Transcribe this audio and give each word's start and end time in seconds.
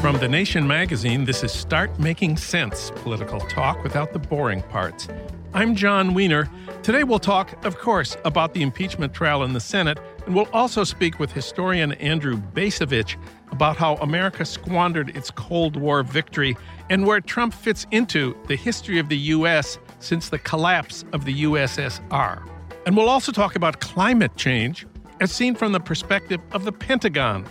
From 0.00 0.18
The 0.20 0.28
Nation 0.28 0.66
magazine, 0.66 1.24
this 1.24 1.42
is 1.42 1.50
Start 1.50 1.98
Making 1.98 2.36
Sense 2.36 2.92
political 2.96 3.40
talk 3.40 3.82
without 3.82 4.12
the 4.12 4.20
boring 4.20 4.62
parts. 4.62 5.08
I'm 5.54 5.74
Jon 5.74 6.14
Wiener. 6.14 6.48
Today 6.84 7.02
we'll 7.02 7.18
talk, 7.18 7.64
of 7.64 7.78
course, 7.78 8.16
about 8.24 8.54
the 8.54 8.62
impeachment 8.62 9.12
trial 9.12 9.42
in 9.42 9.52
the 9.52 9.60
Senate, 9.60 9.98
and 10.26 10.34
we'll 10.34 10.48
also 10.52 10.84
speak 10.84 11.18
with 11.18 11.32
historian 11.32 11.92
Andrew 11.92 12.36
Bacevich 12.36 13.16
about 13.50 13.76
how 13.76 13.96
America 13.96 14.44
squandered 14.44 15.16
its 15.16 15.30
Cold 15.30 15.76
War 15.76 16.02
victory 16.02 16.56
and 16.90 17.06
where 17.06 17.20
Trump 17.20 17.52
fits 17.52 17.86
into 17.90 18.36
the 18.46 18.56
history 18.56 18.98
of 18.98 19.08
the 19.08 19.18
U.S. 19.18 19.78
since 20.02 20.28
the 20.28 20.38
collapse 20.38 21.04
of 21.12 21.24
the 21.24 21.44
USSR. 21.44 22.48
And 22.86 22.96
we'll 22.96 23.08
also 23.08 23.32
talk 23.32 23.56
about 23.56 23.80
climate 23.80 24.36
change 24.36 24.86
as 25.20 25.30
seen 25.30 25.54
from 25.54 25.72
the 25.72 25.80
perspective 25.80 26.40
of 26.52 26.64
the 26.64 26.72
Pentagon. 26.72 27.46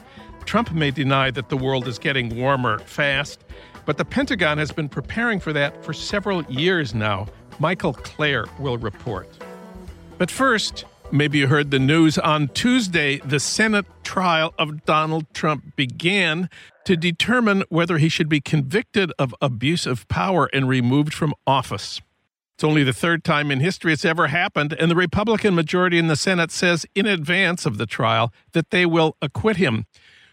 Trump 0.46 0.72
may 0.74 0.92
deny 0.92 1.32
that 1.32 1.50
the 1.50 1.58
world 1.58 1.88
is 1.88 1.98
getting 1.98 2.36
warmer 2.36 2.80
fast, 2.80 3.46
but 3.86 3.98
the 3.98 4.06
Pentagon 4.06 4.58
has 4.58 4.72
been 4.72 4.90
preparing 4.90 5.40
for 5.40 5.54
that 5.54 5.84
for 5.84 5.94
several 5.94 6.44
years 6.46 6.94
now. 6.94 7.28
Michael 7.60 7.94
Klare 7.94 8.48
will 8.60 8.78
report. 8.78 9.30
But 10.18 10.30
first, 10.30 10.86
maybe 11.12 11.38
you 11.38 11.48
heard 11.48 11.72
the 11.72 11.80
news 11.80 12.18
on 12.18 12.50
Tuesday 12.50 13.20
the 13.20 13.40
Senate 13.40 13.86
trial 14.04 14.54
of 14.58 14.84
Donald 14.86 15.26
Trump 15.34 15.76
began 15.76 16.50
to 16.86 16.98
determine 16.98 17.64
whether 17.70 17.98
he 17.98 18.10
should 18.10 18.28
be 18.28 18.42
convicted 18.42 19.12
of 19.18 19.34
abuse 19.42 19.86
of 19.86 20.08
power 20.08 20.50
and 20.52 20.68
removed 20.68 21.14
from 21.14 21.34
office. 21.48 22.02
It's 22.62 22.68
only 22.68 22.84
the 22.84 22.94
third 22.94 23.24
time 23.24 23.50
in 23.50 23.60
history 23.60 23.92
it's 23.92 24.06
ever 24.06 24.28
happened, 24.28 24.74
and 24.74 24.92
the 24.92 24.96
Republican 24.96 25.56
majority 25.56 25.98
in 25.98 26.06
the 26.06 26.16
Senate 26.16 26.52
says 26.52 26.86
in 26.94 27.08
advance 27.08 27.66
of 27.66 27.80
the 27.80 27.88
trial 27.88 28.32
that 28.52 28.70
they 28.70 28.86
will 28.86 29.18
acquit 29.20 29.58
him. 29.58 29.88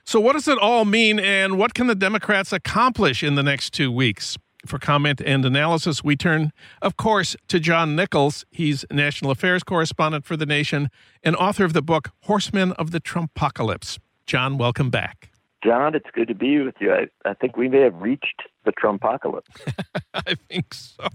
So, 0.04 0.20
what 0.20 0.34
does 0.34 0.46
it 0.46 0.58
all 0.58 0.84
mean, 0.84 1.18
and 1.18 1.56
what 1.56 1.72
can 1.72 1.86
the 1.86 1.94
Democrats 1.94 2.52
accomplish 2.52 3.22
in 3.22 3.34
the 3.34 3.42
next 3.42 3.72
two 3.72 3.90
weeks? 3.90 4.36
For 4.66 4.78
comment 4.78 5.22
and 5.24 5.42
analysis, 5.42 6.04
we 6.04 6.16
turn, 6.16 6.52
of 6.82 6.98
course, 6.98 7.34
to 7.46 7.58
John 7.58 7.96
Nichols. 7.96 8.44
He's 8.50 8.84
national 8.90 9.30
affairs 9.30 9.62
correspondent 9.62 10.26
for 10.26 10.36
The 10.36 10.44
Nation 10.44 10.90
and 11.22 11.34
author 11.34 11.64
of 11.64 11.72
the 11.72 11.80
book 11.80 12.10
Horsemen 12.24 12.72
of 12.72 12.90
the 12.90 13.00
Trumpocalypse. 13.00 13.98
John, 14.26 14.58
welcome 14.58 14.90
back. 14.90 15.27
John, 15.64 15.94
it's 15.94 16.08
good 16.12 16.28
to 16.28 16.34
be 16.34 16.60
with 16.60 16.76
you. 16.80 16.92
I, 16.92 17.08
I 17.24 17.34
think 17.34 17.56
we 17.56 17.68
may 17.68 17.80
have 17.80 17.96
reached 17.96 18.42
the 18.64 18.72
Trumpocalypse. 18.72 19.74
I 20.14 20.34
think 20.48 20.72
so. 20.72 21.08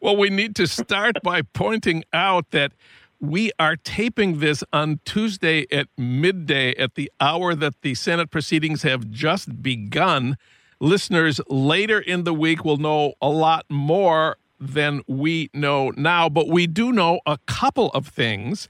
Well, 0.00 0.16
we 0.16 0.30
need 0.30 0.56
to 0.56 0.66
start 0.66 1.22
by 1.22 1.42
pointing 1.42 2.04
out 2.12 2.50
that 2.50 2.72
we 3.20 3.50
are 3.58 3.76
taping 3.76 4.38
this 4.38 4.64
on 4.72 5.00
Tuesday 5.04 5.66
at 5.70 5.88
midday 5.98 6.74
at 6.76 6.94
the 6.94 7.10
hour 7.20 7.54
that 7.54 7.82
the 7.82 7.94
Senate 7.94 8.30
proceedings 8.30 8.82
have 8.82 9.10
just 9.10 9.62
begun. 9.62 10.36
Listeners 10.80 11.40
later 11.48 11.98
in 11.98 12.24
the 12.24 12.34
week 12.34 12.64
will 12.64 12.76
know 12.76 13.14
a 13.20 13.28
lot 13.28 13.66
more 13.68 14.36
than 14.60 15.02
we 15.06 15.50
know 15.52 15.92
now, 15.96 16.28
but 16.28 16.48
we 16.48 16.66
do 16.66 16.92
know 16.92 17.20
a 17.26 17.38
couple 17.46 17.90
of 17.90 18.08
things. 18.08 18.68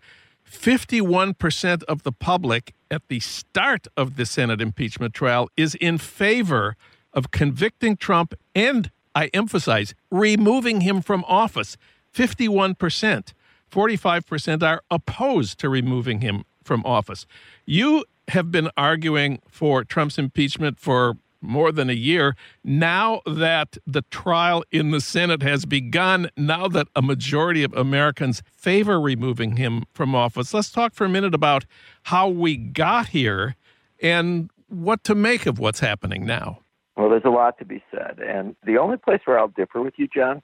51% 0.48 1.82
of 1.84 2.02
the 2.02 2.12
public 2.12 2.74
at 2.94 3.08
the 3.08 3.18
start 3.18 3.88
of 3.96 4.14
the 4.14 4.24
Senate 4.24 4.60
impeachment 4.60 5.12
trial 5.12 5.50
is 5.56 5.74
in 5.74 5.98
favor 5.98 6.76
of 7.12 7.32
convicting 7.32 7.96
Trump 7.96 8.34
and, 8.54 8.92
I 9.16 9.26
emphasize, 9.34 9.96
removing 10.12 10.80
him 10.82 11.02
from 11.02 11.24
office. 11.26 11.76
51%. 12.14 13.32
45% 13.68 14.62
are 14.62 14.82
opposed 14.92 15.58
to 15.58 15.68
removing 15.68 16.20
him 16.20 16.44
from 16.62 16.82
office. 16.86 17.26
You 17.66 18.04
have 18.28 18.52
been 18.52 18.70
arguing 18.76 19.40
for 19.48 19.82
Trump's 19.82 20.16
impeachment 20.16 20.78
for 20.78 21.16
more 21.44 21.70
than 21.70 21.90
a 21.90 21.94
year. 21.94 22.36
Now 22.62 23.20
that 23.26 23.78
the 23.86 24.02
trial 24.02 24.64
in 24.72 24.90
the 24.90 25.00
Senate 25.00 25.42
has 25.42 25.64
begun, 25.64 26.30
now 26.36 26.68
that 26.68 26.88
a 26.96 27.02
majority 27.02 27.62
of 27.62 27.72
Americans 27.74 28.42
favor 28.52 29.00
removing 29.00 29.56
him 29.56 29.84
from 29.92 30.14
office, 30.14 30.54
let's 30.54 30.70
talk 30.70 30.94
for 30.94 31.04
a 31.04 31.08
minute 31.08 31.34
about 31.34 31.64
how 32.04 32.28
we 32.28 32.56
got 32.56 33.08
here 33.08 33.56
and 34.02 34.50
what 34.68 35.04
to 35.04 35.14
make 35.14 35.46
of 35.46 35.58
what's 35.58 35.80
happening 35.80 36.26
now. 36.26 36.58
Well, 36.96 37.10
there's 37.10 37.24
a 37.24 37.30
lot 37.30 37.58
to 37.58 37.64
be 37.64 37.82
said. 37.90 38.20
And 38.20 38.56
the 38.64 38.78
only 38.78 38.96
place 38.96 39.20
where 39.24 39.38
I'll 39.38 39.48
differ 39.48 39.82
with 39.82 39.94
you, 39.96 40.08
John, 40.14 40.42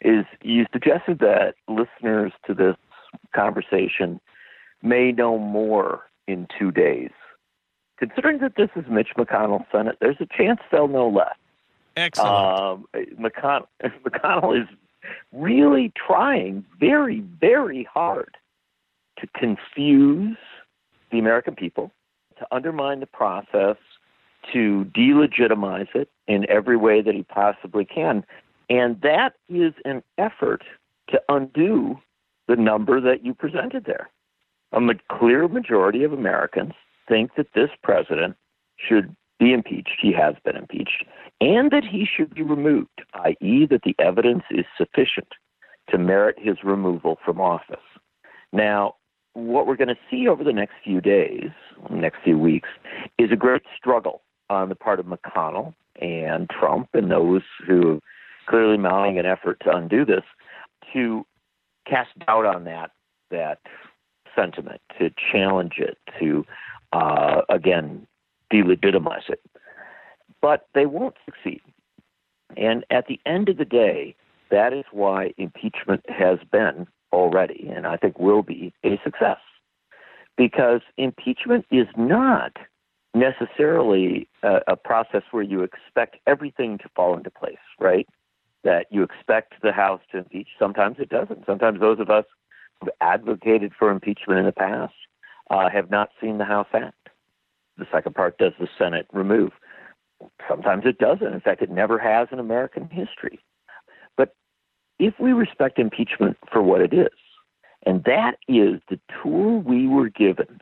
is 0.00 0.24
you 0.42 0.66
suggested 0.72 1.18
that 1.20 1.54
listeners 1.68 2.32
to 2.46 2.54
this 2.54 2.76
conversation 3.34 4.20
may 4.82 5.12
know 5.12 5.38
more 5.38 6.02
in 6.26 6.46
two 6.58 6.70
days. 6.70 7.10
Considering 8.02 8.38
that 8.38 8.56
this 8.56 8.68
is 8.74 8.84
Mitch 8.90 9.10
McConnell's 9.16 9.64
Senate, 9.70 9.96
there's 10.00 10.16
a 10.18 10.26
chance 10.26 10.58
they'll 10.72 10.88
know 10.88 11.08
less. 11.08 11.36
Excellent. 11.96 12.34
Um, 12.34 12.86
McConnell, 13.16 13.68
McConnell 14.04 14.60
is 14.60 14.66
really 15.30 15.92
trying 15.94 16.64
very, 16.80 17.20
very 17.20 17.84
hard 17.84 18.36
to 19.20 19.28
confuse 19.38 20.36
the 21.12 21.20
American 21.20 21.54
people, 21.54 21.92
to 22.40 22.46
undermine 22.50 22.98
the 22.98 23.06
process, 23.06 23.76
to 24.52 24.84
delegitimize 24.96 25.94
it 25.94 26.08
in 26.26 26.44
every 26.50 26.76
way 26.76 27.02
that 27.02 27.14
he 27.14 27.22
possibly 27.22 27.84
can. 27.84 28.24
And 28.68 29.00
that 29.02 29.34
is 29.48 29.74
an 29.84 30.02
effort 30.18 30.64
to 31.10 31.22
undo 31.28 32.00
the 32.48 32.56
number 32.56 33.00
that 33.00 33.24
you 33.24 33.32
presented 33.32 33.84
there. 33.84 34.10
A 34.72 34.80
clear 35.08 35.46
majority 35.46 36.02
of 36.02 36.12
Americans 36.12 36.72
think 37.08 37.32
that 37.36 37.48
this 37.54 37.70
president 37.82 38.36
should 38.76 39.14
be 39.38 39.52
impeached. 39.52 39.98
He 40.00 40.12
has 40.12 40.34
been 40.44 40.56
impeached. 40.56 41.04
And 41.40 41.70
that 41.70 41.84
he 41.84 42.06
should 42.06 42.34
be 42.34 42.42
removed, 42.42 43.02
i.e., 43.14 43.66
that 43.70 43.82
the 43.84 43.94
evidence 43.98 44.44
is 44.50 44.64
sufficient 44.76 45.28
to 45.90 45.98
merit 45.98 46.36
his 46.38 46.58
removal 46.62 47.18
from 47.24 47.40
office. 47.40 47.76
Now, 48.52 48.94
what 49.34 49.66
we're 49.66 49.76
going 49.76 49.88
to 49.88 49.98
see 50.10 50.28
over 50.28 50.44
the 50.44 50.52
next 50.52 50.74
few 50.84 51.00
days, 51.00 51.50
next 51.90 52.18
few 52.22 52.38
weeks, 52.38 52.68
is 53.18 53.32
a 53.32 53.36
great 53.36 53.62
struggle 53.76 54.22
on 54.50 54.68
the 54.68 54.74
part 54.74 55.00
of 55.00 55.06
McConnell 55.06 55.74
and 56.00 56.48
Trump 56.50 56.88
and 56.94 57.10
those 57.10 57.42
who 57.66 58.00
clearly 58.46 58.76
mounting 58.76 59.18
an 59.18 59.26
effort 59.26 59.58
to 59.64 59.74
undo 59.74 60.04
this, 60.04 60.24
to 60.92 61.24
cast 61.86 62.10
doubt 62.26 62.46
on 62.46 62.64
that 62.64 62.90
that 63.30 63.58
sentiment, 64.36 64.80
to 64.98 65.10
challenge 65.32 65.74
it, 65.78 65.96
to 66.20 66.44
uh, 66.92 67.42
again 67.48 68.06
delegitimize 68.52 69.28
it. 69.28 69.40
But 70.40 70.66
they 70.74 70.86
won't 70.86 71.16
succeed. 71.24 71.62
And 72.56 72.84
at 72.90 73.06
the 73.06 73.18
end 73.24 73.48
of 73.48 73.56
the 73.56 73.64
day, 73.64 74.14
that 74.50 74.72
is 74.72 74.84
why 74.92 75.32
impeachment 75.38 76.04
has 76.08 76.38
been 76.50 76.86
already, 77.12 77.70
and 77.74 77.86
I 77.86 77.96
think 77.96 78.18
will 78.18 78.42
be, 78.42 78.74
a 78.84 79.00
success. 79.02 79.38
Because 80.36 80.80
impeachment 80.98 81.64
is 81.70 81.86
not 81.96 82.56
necessarily 83.14 84.28
a, 84.42 84.60
a 84.66 84.76
process 84.76 85.22
where 85.30 85.42
you 85.42 85.62
expect 85.62 86.16
everything 86.26 86.78
to 86.78 86.90
fall 86.94 87.16
into 87.16 87.30
place, 87.30 87.56
right? 87.78 88.06
that 88.64 88.86
you 88.90 89.02
expect 89.02 89.54
the 89.62 89.72
House 89.72 90.00
to 90.12 90.18
impeach. 90.18 90.48
Sometimes 90.58 90.96
it 90.98 91.08
doesn't. 91.08 91.46
Sometimes 91.46 91.80
those 91.80 92.00
of 92.00 92.10
us 92.10 92.24
who've 92.80 92.90
advocated 93.00 93.72
for 93.78 93.90
impeachment 93.90 94.38
in 94.38 94.46
the 94.46 94.52
past 94.52 94.94
uh, 95.50 95.68
have 95.70 95.90
not 95.90 96.10
seen 96.20 96.38
the 96.38 96.44
House 96.44 96.68
act. 96.72 97.08
The 97.78 97.86
second 97.92 98.14
part 98.14 98.38
does 98.38 98.52
the 98.58 98.68
Senate 98.78 99.06
remove? 99.12 99.52
Sometimes 100.48 100.84
it 100.86 100.98
doesn't. 100.98 101.32
In 101.32 101.40
fact, 101.40 101.62
it 101.62 101.70
never 101.70 101.98
has 101.98 102.28
in 102.30 102.38
American 102.38 102.88
history. 102.88 103.40
But 104.16 104.34
if 104.98 105.14
we 105.18 105.32
respect 105.32 105.78
impeachment 105.78 106.36
for 106.50 106.62
what 106.62 106.80
it 106.80 106.92
is, 106.92 107.08
and 107.84 108.04
that 108.04 108.36
is 108.46 108.80
the 108.88 109.00
tool 109.22 109.60
we 109.60 109.88
were 109.88 110.08
given 110.08 110.60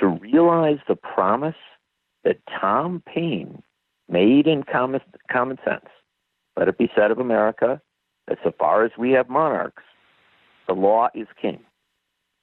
to 0.00 0.08
realize 0.08 0.78
the 0.88 0.96
promise 0.96 1.54
that 2.24 2.40
Tom 2.60 3.02
Paine 3.06 3.62
made 4.08 4.46
in 4.46 4.64
common, 4.64 5.00
common 5.30 5.58
sense 5.64 5.86
let 6.58 6.68
it 6.68 6.76
be 6.76 6.90
said 6.94 7.10
of 7.10 7.18
America 7.18 7.80
that 8.26 8.38
so 8.42 8.52
far 8.58 8.84
as 8.84 8.90
we 8.98 9.12
have 9.12 9.28
monarchs, 9.28 9.82
the 10.66 10.74
law 10.74 11.08
is 11.14 11.28
king, 11.40 11.60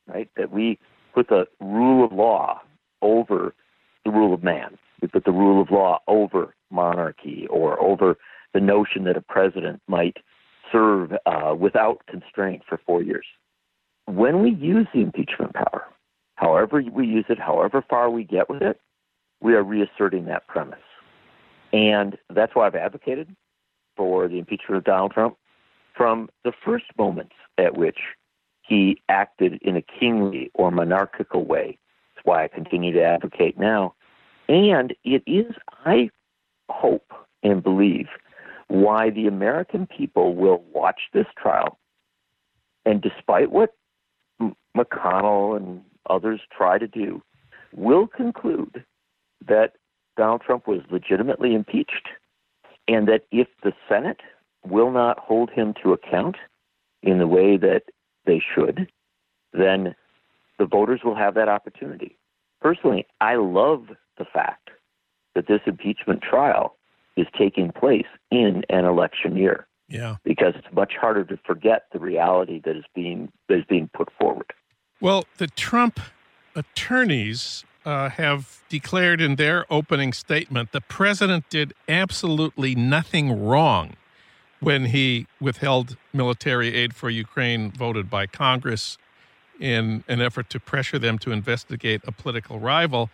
right? 0.07 0.29
That 0.37 0.51
we 0.51 0.79
put 1.15 1.29
the 1.29 1.45
rule 1.61 2.03
of 2.05 2.11
law 2.11 2.61
over 3.01 3.55
the 4.03 4.11
rule 4.11 4.33
of 4.33 4.43
man. 4.43 4.77
We 5.01 5.07
put 5.07 5.23
the 5.23 5.31
rule 5.31 5.61
of 5.61 5.71
law 5.71 5.99
over 6.07 6.53
monarchy 6.69 7.47
or 7.49 7.81
over 7.81 8.17
the 8.53 8.59
notion 8.59 9.05
that 9.05 9.17
a 9.17 9.21
president 9.21 9.81
might 9.87 10.17
serve 10.71 11.13
uh, 11.25 11.55
without 11.57 12.05
constraint 12.07 12.63
for 12.67 12.79
four 12.85 13.01
years. 13.01 13.25
When 14.07 14.41
we 14.41 14.51
use 14.51 14.87
the 14.93 15.01
impeachment 15.01 15.53
power, 15.53 15.85
however 16.35 16.83
we 16.91 17.07
use 17.07 17.25
it, 17.29 17.39
however 17.39 17.83
far 17.89 18.09
we 18.09 18.23
get 18.23 18.49
with 18.49 18.61
it, 18.61 18.79
we 19.41 19.53
are 19.53 19.63
reasserting 19.63 20.25
that 20.25 20.47
premise. 20.47 20.79
And 21.73 22.17
that's 22.33 22.55
why 22.55 22.67
I've 22.67 22.75
advocated 22.75 23.35
for 23.95 24.27
the 24.27 24.39
impeachment 24.39 24.77
of 24.77 24.83
Donald 24.83 25.11
Trump 25.11 25.37
from 25.95 26.29
the 26.43 26.51
first 26.63 26.85
moments 26.97 27.35
at 27.57 27.77
which 27.77 27.97
he 28.67 29.01
acted 29.09 29.59
in 29.61 29.75
a 29.75 29.81
kingly 29.81 30.51
or 30.53 30.71
monarchical 30.71 31.45
way. 31.45 31.77
That's 32.15 32.25
why 32.25 32.43
I 32.43 32.47
continue 32.47 32.93
to 32.93 33.03
advocate 33.03 33.57
now. 33.57 33.93
And 34.47 34.95
it 35.03 35.23
is, 35.25 35.53
I 35.85 36.09
hope 36.69 37.11
and 37.43 37.63
believe, 37.63 38.07
why 38.67 39.09
the 39.09 39.27
American 39.27 39.87
people 39.87 40.35
will 40.35 40.63
watch 40.73 41.01
this 41.13 41.27
trial. 41.37 41.77
And 42.85 43.01
despite 43.01 43.51
what 43.51 43.75
McConnell 44.75 45.57
and 45.57 45.81
others 46.09 46.41
try 46.55 46.77
to 46.77 46.87
do, 46.87 47.21
will 47.75 48.07
conclude 48.07 48.83
that 49.47 49.73
Donald 50.17 50.41
Trump 50.41 50.67
was 50.67 50.81
legitimately 50.89 51.53
impeached 51.53 52.07
and 52.87 53.07
that 53.07 53.25
if 53.31 53.47
the 53.63 53.73
Senate 53.89 54.21
will 54.65 54.91
not 54.91 55.19
hold 55.19 55.49
him 55.49 55.73
to 55.83 55.93
account 55.93 56.37
in 57.03 57.19
the 57.19 57.27
way 57.27 57.57
that 57.57 57.83
they 58.25 58.41
should, 58.53 58.91
then 59.53 59.95
the 60.59 60.65
voters 60.65 61.01
will 61.03 61.15
have 61.15 61.35
that 61.35 61.49
opportunity. 61.49 62.17
Personally, 62.61 63.05
I 63.21 63.35
love 63.35 63.87
the 64.17 64.25
fact 64.25 64.69
that 65.35 65.47
this 65.47 65.61
impeachment 65.65 66.21
trial 66.21 66.77
is 67.17 67.27
taking 67.37 67.71
place 67.71 68.07
in 68.31 68.63
an 68.69 68.85
election 68.85 69.35
year. 69.35 69.67
Yeah. 69.87 70.15
Because 70.23 70.53
it's 70.55 70.73
much 70.73 70.93
harder 70.99 71.23
to 71.25 71.37
forget 71.45 71.83
the 71.93 71.99
reality 71.99 72.59
that 72.65 72.75
is 72.75 72.85
being 72.95 73.31
that 73.47 73.59
is 73.59 73.65
being 73.69 73.89
put 73.95 74.09
forward. 74.19 74.51
Well, 74.99 75.25
the 75.37 75.47
Trump 75.47 75.99
attorneys 76.55 77.63
uh, 77.85 78.09
have 78.09 78.63
declared 78.67 79.21
in 79.21 79.35
their 79.35 79.71
opening 79.71 80.11
statement 80.11 80.71
the 80.71 80.81
president 80.81 81.49
did 81.49 81.73
absolutely 81.87 82.73
nothing 82.73 83.45
wrong 83.45 83.95
when 84.65 84.85
he 84.85 85.27
withheld 85.39 85.95
military 86.11 86.73
aid 86.73 86.95
for 86.95 87.07
Ukraine 87.07 87.71
voted 87.71 88.09
by 88.09 88.25
Congress 88.25 88.97
in 89.59 90.03
an 90.07 90.19
effort 90.21 90.49
to 90.49 90.59
pressure 90.59 90.97
them 90.97 91.19
to 91.19 91.31
investigate 91.31 92.01
a 92.07 92.11
political 92.11 92.59
rival. 92.59 93.11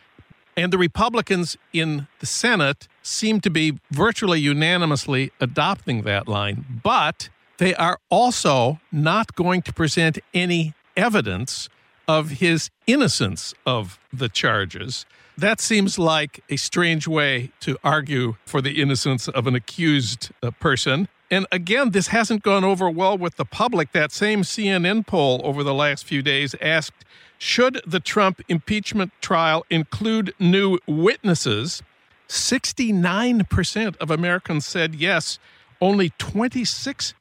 And 0.56 0.72
the 0.72 0.78
Republicans 0.78 1.58
in 1.74 2.08
the 2.20 2.26
Senate 2.26 2.88
seem 3.04 3.42
to 3.42 3.50
be 3.50 3.80
virtually 3.92 4.40
unanimously 4.40 5.34
adopting 5.42 6.04
that 6.04 6.26
line, 6.26 6.80
but 6.84 7.28
they 7.58 7.76
are 7.76 8.00
also 8.10 8.80
not 8.90 9.36
going 9.36 9.62
to 9.64 9.74
present 9.74 10.20
any 10.34 10.74
evidence 10.96 11.68
of 12.08 12.30
his 12.44 12.70
innocence 12.88 13.54
of 13.66 14.00
the 14.14 14.30
charges. 14.30 15.06
That 15.38 15.60
seems 15.60 16.00
like 16.00 16.44
a 16.50 16.56
strange 16.56 17.10
way 17.10 17.52
to 17.60 17.78
argue 17.84 18.36
for 18.46 18.62
the 18.62 18.82
innocence 18.82 19.28
of 19.28 19.48
an 19.48 19.56
accused 19.56 20.32
uh, 20.42 20.52
person. 20.52 21.10
And 21.32 21.48
again, 21.50 21.92
this 21.92 22.08
hasn't 22.08 22.44
gone 22.44 22.66
over 22.66 22.90
well 22.90 23.18
with 23.18 23.38
the 23.38 23.46
public. 23.46 23.94
That 23.94 24.12
same 24.12 24.42
CNN 24.42 25.08
poll 25.08 25.40
over 25.46 25.64
the 25.64 25.74
last 25.74 26.04
few 26.04 26.22
days 26.22 26.54
asked 26.62 27.06
Should 27.38 27.82
the 27.88 28.02
Trump 28.02 28.42
impeachment 28.50 29.14
trial 29.22 29.66
include 29.70 30.34
new 30.38 30.78
witnesses? 30.86 31.82
69% 32.28 33.98
of 33.98 34.12
Americans 34.12 34.66
said 34.66 34.96
yes, 34.96 35.40
only 35.80 36.12
26% 36.12 37.14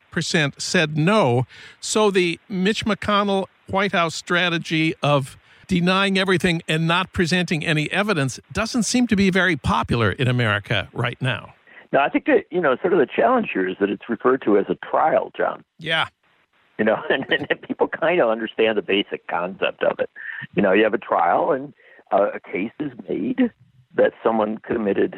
said 0.60 0.96
no. 0.96 1.46
So 1.80 2.10
the 2.10 2.38
Mitch 2.48 2.84
McConnell 2.84 3.46
White 3.68 3.92
House 3.92 4.14
strategy 4.14 4.94
of 5.02 5.36
denying 5.66 6.18
everything 6.18 6.62
and 6.66 6.86
not 6.86 7.12
presenting 7.12 7.64
any 7.64 7.90
evidence 7.92 8.40
doesn't 8.52 8.82
seem 8.82 9.06
to 9.06 9.16
be 9.16 9.30
very 9.30 9.56
popular 9.56 10.10
in 10.10 10.26
America 10.26 10.88
right 10.92 11.20
now. 11.22 11.54
No, 11.92 12.00
I 12.00 12.08
think 12.08 12.26
that, 12.26 12.44
you 12.50 12.60
know, 12.60 12.76
sort 12.80 12.92
of 12.92 12.98
the 12.98 13.06
challenge 13.06 13.50
here 13.52 13.68
is 13.68 13.76
that 13.80 13.90
it's 13.90 14.08
referred 14.08 14.42
to 14.42 14.58
as 14.58 14.66
a 14.68 14.76
trial, 14.86 15.32
John. 15.36 15.64
Yeah. 15.78 16.06
You 16.78 16.84
know, 16.84 17.02
and, 17.10 17.26
and 17.30 17.62
people 17.62 17.88
kind 17.88 18.20
of 18.20 18.28
understand 18.28 18.78
the 18.78 18.82
basic 18.82 19.26
concept 19.26 19.82
of 19.82 19.98
it. 19.98 20.10
You 20.54 20.62
know, 20.62 20.72
you 20.72 20.84
have 20.84 20.94
a 20.94 20.98
trial 20.98 21.52
and 21.52 21.74
uh, 22.12 22.30
a 22.34 22.40
case 22.40 22.72
is 22.78 22.92
made 23.08 23.50
that 23.94 24.12
someone 24.22 24.58
committed 24.58 25.16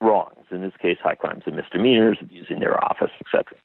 wrongs, 0.00 0.46
in 0.50 0.60
this 0.60 0.72
case, 0.80 0.98
high 1.02 1.14
crimes 1.14 1.44
and 1.46 1.56
misdemeanors, 1.56 2.18
abusing 2.20 2.58
their 2.58 2.82
office, 2.84 3.12
etc. 3.20 3.56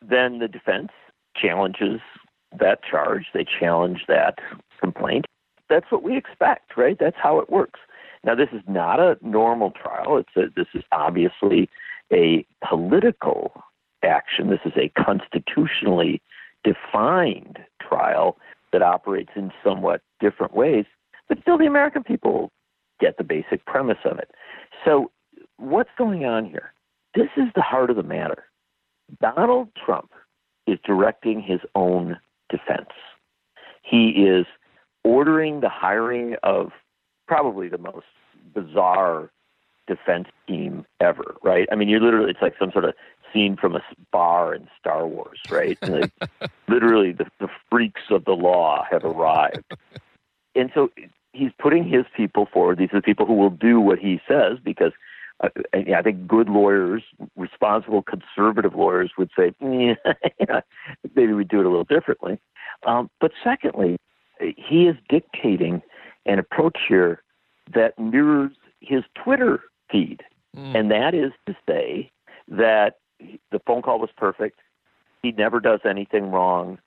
Then 0.00 0.38
the 0.38 0.48
defense 0.48 0.90
challenges 1.36 2.00
that 2.58 2.80
charge, 2.82 3.26
they 3.34 3.44
challenge 3.44 4.04
that 4.08 4.38
complaint. 4.80 5.26
That's 5.68 5.90
what 5.90 6.02
we 6.02 6.16
expect, 6.16 6.76
right? 6.76 6.96
That's 6.98 7.16
how 7.22 7.38
it 7.38 7.50
works. 7.50 7.80
Now, 8.24 8.34
this 8.34 8.48
is 8.52 8.62
not 8.68 9.00
a 9.00 9.16
normal 9.20 9.72
trial. 9.72 10.16
It's 10.16 10.36
a, 10.36 10.52
this 10.54 10.68
is 10.74 10.84
obviously 10.92 11.68
a 12.12 12.46
political 12.68 13.52
action. 14.04 14.48
This 14.48 14.60
is 14.64 14.72
a 14.76 14.90
constitutionally 15.02 16.22
defined 16.64 17.58
trial 17.80 18.38
that 18.72 18.82
operates 18.82 19.32
in 19.34 19.50
somewhat 19.64 20.02
different 20.20 20.54
ways, 20.54 20.84
but 21.28 21.38
still 21.42 21.58
the 21.58 21.66
American 21.66 22.02
people 22.02 22.50
get 23.00 23.16
the 23.18 23.24
basic 23.24 23.64
premise 23.66 23.98
of 24.04 24.18
it. 24.18 24.30
So, 24.84 25.10
what's 25.56 25.90
going 25.98 26.24
on 26.24 26.46
here? 26.46 26.72
This 27.14 27.28
is 27.36 27.48
the 27.54 27.62
heart 27.62 27.90
of 27.90 27.96
the 27.96 28.02
matter. 28.02 28.44
Donald 29.20 29.68
Trump 29.84 30.12
is 30.66 30.78
directing 30.84 31.42
his 31.42 31.60
own 31.74 32.18
defense. 32.48 32.90
He 33.82 34.10
is 34.10 34.46
ordering 35.04 35.60
the 35.60 35.68
hiring 35.68 36.36
of 36.42 36.70
probably 37.26 37.68
the 37.68 37.78
most 37.78 38.06
bizarre 38.54 39.30
defense 39.86 40.28
team 40.46 40.86
ever, 41.00 41.36
right? 41.42 41.68
I 41.72 41.74
mean, 41.74 41.88
you're 41.88 42.00
literally, 42.00 42.30
it's 42.30 42.42
like 42.42 42.54
some 42.58 42.70
sort 42.72 42.84
of 42.84 42.94
scene 43.32 43.56
from 43.56 43.76
a 43.76 43.80
bar 44.12 44.54
in 44.54 44.68
Star 44.78 45.06
Wars, 45.06 45.40
right? 45.50 45.78
like, 45.88 46.12
literally, 46.68 47.12
the, 47.12 47.26
the 47.40 47.48
freaks 47.70 48.02
of 48.10 48.24
the 48.24 48.32
law 48.32 48.84
have 48.90 49.04
arrived. 49.04 49.64
And 50.54 50.70
so 50.74 50.90
he's 51.32 51.50
putting 51.58 51.88
his 51.88 52.04
people 52.16 52.46
forward. 52.52 52.78
These 52.78 52.90
are 52.92 52.98
the 52.98 53.02
people 53.02 53.26
who 53.26 53.34
will 53.34 53.50
do 53.50 53.80
what 53.80 53.98
he 53.98 54.20
says 54.28 54.58
because 54.62 54.92
uh, 55.42 55.48
I 55.74 56.02
think 56.02 56.26
good 56.26 56.48
lawyers, 56.48 57.02
responsible 57.36 58.02
conservative 58.02 58.74
lawyers 58.74 59.12
would 59.18 59.30
say, 59.36 59.52
yeah, 59.60 60.60
maybe 61.14 61.32
we 61.32 61.44
do 61.44 61.60
it 61.60 61.66
a 61.66 61.68
little 61.68 61.84
differently. 61.84 62.38
Um, 62.86 63.10
but 63.20 63.32
secondly, 63.42 63.96
he 64.40 64.86
is 64.86 64.96
dictating 65.08 65.82
an 66.26 66.38
approach 66.38 66.78
here 66.88 67.22
that 67.74 67.98
mirrors 67.98 68.52
his 68.80 69.02
Twitter 69.22 69.60
feed. 69.90 70.22
Mm. 70.56 70.76
And 70.76 70.90
that 70.90 71.14
is 71.14 71.32
to 71.46 71.56
say 71.68 72.10
that 72.48 72.96
the 73.50 73.60
phone 73.66 73.82
call 73.82 73.98
was 73.98 74.10
perfect. 74.16 74.60
He 75.22 75.32
never 75.32 75.60
does 75.60 75.80
anything 75.88 76.30
wrong. 76.30 76.78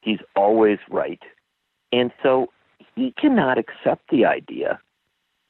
He's 0.00 0.18
always 0.36 0.78
right. 0.90 1.22
And 1.92 2.10
so 2.22 2.48
he 2.96 3.14
cannot 3.16 3.58
accept 3.58 4.10
the 4.10 4.24
idea 4.24 4.80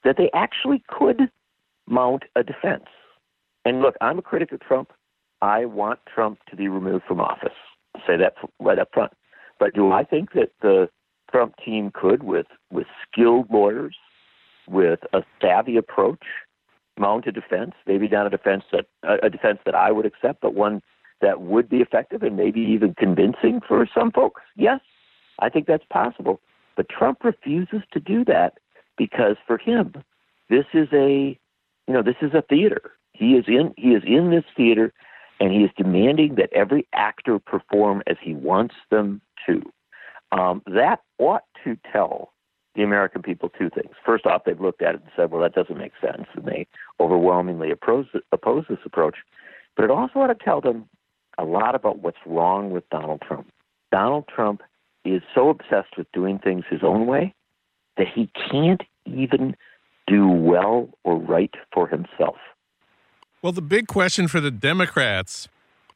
that 0.04 0.16
they 0.18 0.30
actually 0.34 0.82
could 0.88 1.30
mount 1.86 2.24
a 2.36 2.42
defense. 2.42 2.84
And 3.64 3.80
look, 3.80 3.96
I'm 4.00 4.18
a 4.18 4.22
critic 4.22 4.52
of 4.52 4.60
Trump. 4.60 4.92
I 5.40 5.64
want 5.64 6.00
Trump 6.12 6.38
to 6.50 6.56
be 6.56 6.68
removed 6.68 7.04
from 7.08 7.20
office. 7.20 7.56
I'll 7.94 8.02
say 8.06 8.16
that 8.18 8.34
right 8.60 8.78
up 8.78 8.88
front. 8.92 9.12
But 9.58 9.74
do 9.74 9.92
I 9.92 10.04
think 10.04 10.32
that 10.32 10.50
the 10.60 10.88
Trump 11.30 11.54
team 11.64 11.90
could, 11.92 12.22
with 12.22 12.46
with 12.70 12.86
skilled 13.06 13.46
lawyers, 13.50 13.96
with 14.68 15.00
a 15.12 15.22
savvy 15.40 15.76
approach, 15.76 16.24
mount 16.98 17.26
a 17.26 17.32
defense? 17.32 17.72
Maybe 17.86 18.08
not 18.08 18.26
a 18.26 18.30
defense 18.30 18.64
that 18.72 18.86
a 19.02 19.30
defense 19.30 19.58
that 19.64 19.74
I 19.74 19.92
would 19.92 20.06
accept, 20.06 20.40
but 20.40 20.54
one 20.54 20.82
that 21.20 21.40
would 21.40 21.68
be 21.68 21.78
effective 21.78 22.22
and 22.22 22.36
maybe 22.36 22.60
even 22.60 22.94
convincing 22.94 23.60
for 23.66 23.88
some 23.96 24.10
folks. 24.10 24.42
Yes, 24.56 24.80
I 25.38 25.48
think 25.48 25.66
that's 25.66 25.84
possible. 25.90 26.40
But 26.76 26.88
Trump 26.88 27.24
refuses 27.24 27.82
to 27.92 28.00
do 28.00 28.24
that 28.24 28.58
because 28.98 29.36
for 29.46 29.58
him, 29.58 29.94
this 30.50 30.66
is 30.72 30.88
a 30.92 31.38
you 31.86 31.92
know, 31.92 32.02
this 32.02 32.16
is 32.22 32.32
a 32.34 32.42
theater. 32.42 32.92
He 33.12 33.34
is 33.34 33.44
in 33.46 33.74
he 33.76 33.90
is 33.90 34.02
in 34.06 34.30
this 34.30 34.44
theater 34.56 34.92
and 35.40 35.52
he 35.52 35.64
is 35.64 35.70
demanding 35.76 36.36
that 36.36 36.52
every 36.52 36.86
actor 36.92 37.38
perform 37.38 38.02
as 38.06 38.16
he 38.22 38.34
wants 38.34 38.74
them 38.90 39.20
to. 39.46 39.62
Um, 40.36 40.62
that 40.66 41.00
ought 41.18 41.44
to 41.62 41.76
tell 41.92 42.32
the 42.74 42.82
American 42.82 43.22
people 43.22 43.48
two 43.48 43.70
things. 43.70 43.94
First 44.04 44.26
off, 44.26 44.42
they've 44.44 44.60
looked 44.60 44.82
at 44.82 44.96
it 44.96 45.02
and 45.02 45.10
said, 45.16 45.30
well, 45.30 45.40
that 45.42 45.54
doesn't 45.54 45.78
make 45.78 45.92
sense, 46.00 46.26
and 46.34 46.44
they 46.44 46.66
overwhelmingly 46.98 47.70
oppose, 47.70 48.06
oppose 48.32 48.64
this 48.68 48.78
approach. 48.84 49.18
But 49.76 49.84
it 49.84 49.90
also 49.90 50.18
ought 50.20 50.26
to 50.26 50.34
tell 50.34 50.60
them 50.60 50.88
a 51.38 51.44
lot 51.44 51.74
about 51.76 52.00
what's 52.00 52.18
wrong 52.26 52.70
with 52.70 52.88
Donald 52.90 53.22
Trump. 53.26 53.46
Donald 53.92 54.24
Trump 54.26 54.62
is 55.04 55.22
so 55.34 55.50
obsessed 55.50 55.96
with 55.96 56.10
doing 56.12 56.38
things 56.38 56.64
his 56.68 56.80
own 56.82 57.06
way 57.06 57.32
that 57.96 58.06
he 58.12 58.28
can't 58.50 58.82
even 59.06 59.54
do 60.06 60.26
well 60.28 60.88
or 61.04 61.16
right 61.16 61.54
for 61.72 61.86
himself. 61.86 62.36
Well, 63.40 63.52
the 63.52 63.62
big 63.62 63.86
question 63.86 64.26
for 64.26 64.40
the 64.40 64.50
Democrats, 64.50 65.48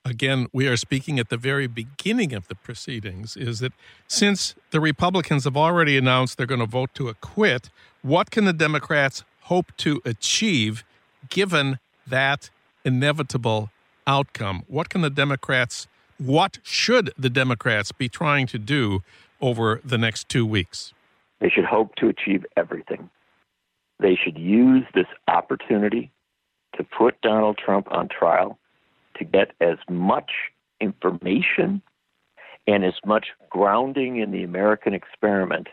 again, 0.09 0.49
we 0.53 0.67
are 0.67 0.77
speaking 0.77 1.19
at 1.19 1.29
the 1.29 1.37
very 1.37 1.67
beginning 1.67 2.33
of 2.33 2.49
the 2.49 2.55
proceedings, 2.55 3.37
is 3.37 3.61
that 3.61 3.73
since 4.07 4.55
the 4.71 4.81
Republicans 4.81 5.45
have 5.45 5.57
already 5.57 5.97
announced 5.97 6.39
they're 6.39 6.47
going 6.47 6.61
to 6.61 6.67
vote 6.67 6.91
to 6.95 7.09
acquit, 7.09 7.71
what 8.03 8.31
can 8.31 8.45
the 8.45 8.53
Democrats 8.53 9.25
hope 9.43 9.73
to 9.79 10.01
achieve 10.05 10.85
given 11.29 11.79
that 12.07 12.51
inevitable 12.85 13.71
outcome? 14.07 14.65
What 14.67 14.89
can 14.89 15.03
the 15.03 15.11
Democrats, 15.11 15.87
what 16.19 16.59
should 16.63 17.13
the 17.19 17.31
Democrats 17.31 17.93
be 17.93 18.09
trying 18.09 18.47
to 18.49 18.59
do 18.59 19.03
over 19.41 19.81
the 19.85 19.99
next 19.99 20.29
two 20.29 20.47
weeks? 20.47 20.93
They 21.41 21.51
should 21.51 21.65
hope 21.65 21.95
to 21.97 22.09
achieve 22.09 22.45
everything. 22.57 23.11
They 24.01 24.17
should 24.17 24.39
use 24.39 24.85
this 24.95 25.07
opportunity 25.29 26.11
to 26.77 26.85
put 26.85 27.21
Donald 27.21 27.59
Trump 27.59 27.89
on 27.91 28.09
trial 28.09 28.59
to 29.19 29.25
get 29.25 29.53
as 29.61 29.79
much 29.89 30.31
information 30.81 31.83
and 32.67 32.85
as 32.85 32.95
much 33.05 33.29
grounding 33.51 34.19
in 34.19 34.31
the 34.31 34.43
American 34.43 34.95
experiment 34.95 35.69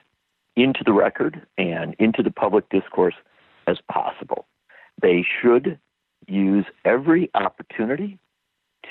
into 0.56 0.84
the 0.86 0.94
record 0.94 1.46
and 1.58 1.96
into 2.00 2.24
the 2.24 2.32
public 2.32 2.70
discourse 2.70 3.16
as 3.68 3.78
possible. 3.92 4.46
They 5.02 5.26
should 5.42 5.78
use 6.28 6.66
every 6.86 7.30
opportunity 7.36 8.18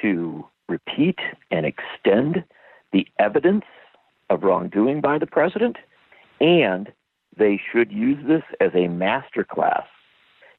to 0.02 0.46
repeat 0.68 1.18
and 1.50 1.66
extend 1.66 2.44
the 2.92 3.06
evidence 3.18 3.64
of 4.30 4.42
wrongdoing 4.42 5.00
by 5.00 5.18
the 5.18 5.26
president, 5.26 5.76
and 6.40 6.92
they 7.36 7.60
should 7.72 7.90
use 7.90 8.18
this 8.26 8.42
as 8.60 8.70
a 8.74 8.88
master 8.88 9.44
class 9.44 9.86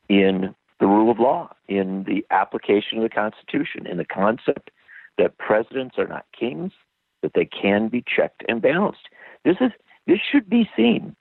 in 0.10 0.54
the 0.80 0.88
rule 0.88 1.10
of 1.12 1.20
law, 1.20 1.54
in 1.68 2.04
the 2.04 2.26
application 2.32 2.98
of 2.98 3.04
the 3.04 3.10
Constitution, 3.10 3.88
in 3.88 3.98
the 3.98 4.06
concept 4.06 4.72
that 5.18 5.38
presidents 5.38 5.96
are 5.98 6.08
not 6.08 6.26
kings, 6.38 6.74
that 7.22 7.32
they 7.34 7.46
can 7.46 7.88
be 7.88 8.04
checked 8.04 8.44
and 8.48 8.62
balanced. 8.62 9.08
This 9.44 9.58
is 9.62 9.72
this 10.08 10.20
should 10.32 10.50
be 10.50 10.70
seen 10.76 11.16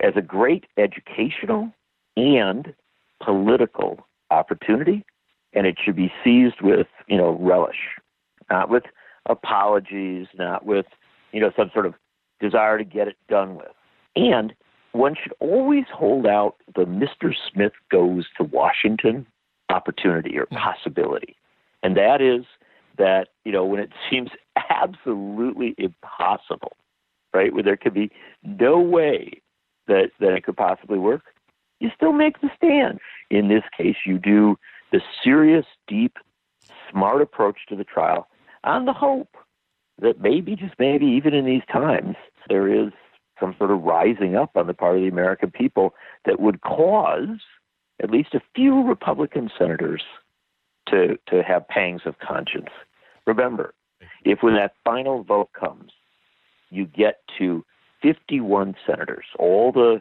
as 0.00 0.14
a 0.16 0.22
great 0.22 0.66
educational 0.76 1.72
and 2.16 2.74
political 3.22 4.06
opportunity, 4.30 5.04
and 5.54 5.66
it 5.66 5.78
should 5.82 5.96
be 5.96 6.12
seized 6.22 6.60
with 6.60 6.88
you 7.06 7.16
know 7.16 7.38
relish, 7.40 7.96
not 8.50 8.68
with 8.68 8.84
apologies, 9.26 10.26
not 10.34 10.66
with 10.66 10.86
you 11.32 11.40
know 11.40 11.52
some 11.56 11.70
sort 11.72 11.86
of 11.86 11.94
desire 12.40 12.78
to 12.78 12.84
get 12.84 13.08
it 13.08 13.16
done 13.28 13.56
with. 13.56 13.72
And 14.16 14.54
one 14.98 15.14
should 15.14 15.32
always 15.38 15.84
hold 15.92 16.26
out 16.26 16.56
the 16.74 16.84
Mr. 16.84 17.32
Smith 17.52 17.72
goes 17.90 18.26
to 18.36 18.44
Washington 18.44 19.26
opportunity 19.70 20.36
or 20.36 20.46
hmm. 20.46 20.56
possibility. 20.56 21.36
And 21.82 21.96
that 21.96 22.20
is 22.20 22.44
that, 22.98 23.28
you 23.44 23.52
know, 23.52 23.64
when 23.64 23.80
it 23.80 23.90
seems 24.10 24.30
absolutely 24.70 25.74
impossible, 25.78 26.76
right, 27.32 27.54
where 27.54 27.62
there 27.62 27.76
could 27.76 27.94
be 27.94 28.10
no 28.42 28.80
way 28.80 29.40
that, 29.86 30.10
that 30.20 30.32
it 30.32 30.44
could 30.44 30.56
possibly 30.56 30.98
work, 30.98 31.22
you 31.80 31.90
still 31.94 32.12
make 32.12 32.40
the 32.40 32.50
stand. 32.56 32.98
In 33.30 33.48
this 33.48 33.62
case, 33.76 33.96
you 34.04 34.18
do 34.18 34.58
the 34.90 35.00
serious, 35.22 35.64
deep, 35.86 36.16
smart 36.90 37.22
approach 37.22 37.58
to 37.68 37.76
the 37.76 37.84
trial 37.84 38.26
on 38.64 38.84
the 38.84 38.92
hope 38.92 39.36
that 40.00 40.20
maybe, 40.20 40.56
just 40.56 40.74
maybe, 40.78 41.06
even 41.06 41.34
in 41.34 41.44
these 41.44 41.62
times, 41.72 42.16
there 42.48 42.66
is 42.68 42.92
some 43.40 43.54
sort 43.58 43.70
of 43.70 43.82
rising 43.82 44.36
up 44.36 44.56
on 44.56 44.66
the 44.66 44.74
part 44.74 44.96
of 44.96 45.02
the 45.02 45.08
American 45.08 45.50
people 45.50 45.94
that 46.24 46.40
would 46.40 46.60
cause 46.60 47.40
at 48.02 48.10
least 48.10 48.34
a 48.34 48.40
few 48.54 48.82
Republican 48.82 49.50
senators 49.58 50.02
to, 50.88 51.18
to 51.28 51.42
have 51.42 51.66
pangs 51.68 52.02
of 52.04 52.18
conscience. 52.18 52.70
Remember, 53.26 53.74
if 54.24 54.42
when 54.42 54.54
that 54.54 54.74
final 54.84 55.22
vote 55.22 55.50
comes, 55.52 55.92
you 56.70 56.86
get 56.86 57.20
to 57.38 57.64
51 58.02 58.74
senators, 58.86 59.24
all 59.38 59.72
the 59.72 60.00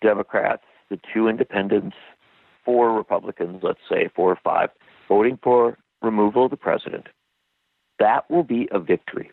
Democrats, 0.00 0.62
the 0.90 0.98
two 1.12 1.28
independents, 1.28 1.96
four 2.64 2.92
Republicans, 2.92 3.60
let's 3.62 3.80
say 3.88 4.08
four 4.14 4.30
or 4.30 4.38
five, 4.42 4.70
voting 5.08 5.38
for 5.42 5.76
removal 6.02 6.46
of 6.46 6.50
the 6.50 6.56
president, 6.56 7.08
that 7.98 8.30
will 8.30 8.42
be 8.42 8.68
a 8.72 8.78
victory. 8.78 9.30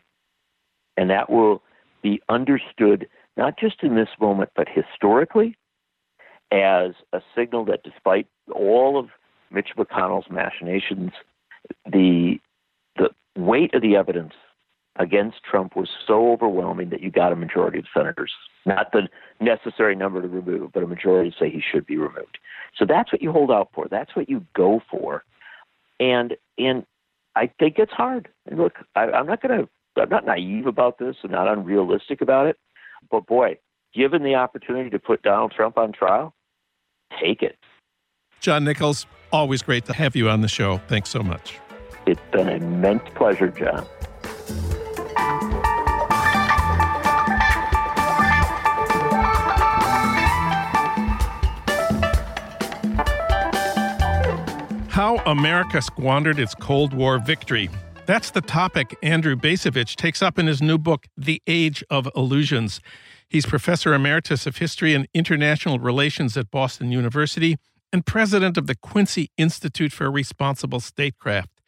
And 0.96 1.10
that 1.10 1.30
will 1.30 1.62
be 2.02 2.20
understood 2.28 3.08
not 3.36 3.58
just 3.58 3.82
in 3.82 3.94
this 3.94 4.08
moment, 4.20 4.50
but 4.54 4.68
historically, 4.68 5.56
as 6.50 6.92
a 7.12 7.20
signal 7.34 7.64
that 7.64 7.82
despite 7.82 8.26
all 8.52 8.98
of 8.98 9.08
Mitch 9.50 9.70
McConnell's 9.76 10.30
machinations, 10.30 11.12
the 11.86 12.38
the 12.96 13.10
weight 13.36 13.72
of 13.74 13.82
the 13.82 13.96
evidence 13.96 14.34
against 14.96 15.42
Trump 15.42 15.74
was 15.74 15.88
so 16.06 16.32
overwhelming 16.32 16.90
that 16.90 17.00
you 17.00 17.10
got 17.10 17.32
a 17.32 17.36
majority 17.36 17.78
of 17.78 17.86
senators, 17.96 18.30
not 18.66 18.92
the 18.92 19.08
necessary 19.40 19.94
number 19.94 20.20
to 20.20 20.28
remove, 20.28 20.72
but 20.72 20.82
a 20.82 20.86
majority 20.86 21.30
to 21.30 21.36
say 21.38 21.50
he 21.50 21.62
should 21.62 21.86
be 21.86 21.96
removed. 21.96 22.36
So 22.76 22.84
that's 22.84 23.10
what 23.10 23.22
you 23.22 23.32
hold 23.32 23.50
out 23.50 23.70
for. 23.72 23.88
That's 23.88 24.14
what 24.14 24.28
you 24.28 24.44
go 24.54 24.82
for, 24.90 25.24
and 25.98 26.36
and 26.58 26.84
I 27.34 27.50
think 27.58 27.78
it's 27.78 27.92
hard. 27.92 28.28
And 28.46 28.58
look, 28.58 28.74
I, 28.94 29.04
I'm 29.04 29.26
not 29.26 29.40
going 29.40 29.60
to. 29.60 29.68
I'm 29.96 30.08
not 30.08 30.24
naive 30.24 30.66
about 30.66 30.98
this. 30.98 31.16
I'm 31.22 31.30
not 31.30 31.48
unrealistic 31.48 32.20
about 32.20 32.46
it. 32.46 32.56
But 33.10 33.26
boy, 33.26 33.58
given 33.94 34.22
the 34.22 34.34
opportunity 34.34 34.90
to 34.90 34.98
put 34.98 35.22
Donald 35.22 35.52
Trump 35.52 35.76
on 35.76 35.92
trial, 35.92 36.34
take 37.20 37.42
it. 37.42 37.58
John 38.40 38.64
Nichols, 38.64 39.06
always 39.32 39.62
great 39.62 39.84
to 39.86 39.92
have 39.92 40.16
you 40.16 40.28
on 40.28 40.40
the 40.40 40.48
show. 40.48 40.78
Thanks 40.88 41.10
so 41.10 41.22
much. 41.22 41.58
It's 42.06 42.20
been 42.32 42.48
an 42.48 42.62
immense 42.62 43.02
pleasure, 43.14 43.48
John. 43.48 43.86
How 54.88 55.16
America 55.26 55.80
Squandered 55.80 56.38
Its 56.38 56.54
Cold 56.54 56.92
War 56.92 57.18
Victory. 57.18 57.70
That's 58.04 58.32
the 58.32 58.40
topic 58.40 58.98
Andrew 59.00 59.36
Bacevich 59.36 59.94
takes 59.94 60.22
up 60.22 60.36
in 60.36 60.48
his 60.48 60.60
new 60.60 60.76
book, 60.76 61.06
The 61.16 61.40
Age 61.46 61.84
of 61.88 62.08
Illusions. 62.16 62.80
He's 63.28 63.46
professor 63.46 63.94
emeritus 63.94 64.44
of 64.44 64.56
history 64.56 64.92
and 64.92 65.06
international 65.14 65.78
relations 65.78 66.36
at 66.36 66.50
Boston 66.50 66.90
University 66.90 67.58
and 67.92 68.04
president 68.04 68.56
of 68.56 68.66
the 68.66 68.74
Quincy 68.74 69.30
Institute 69.38 69.92
for 69.92 70.10
Responsible 70.10 70.80
Statecraft. 70.80 71.60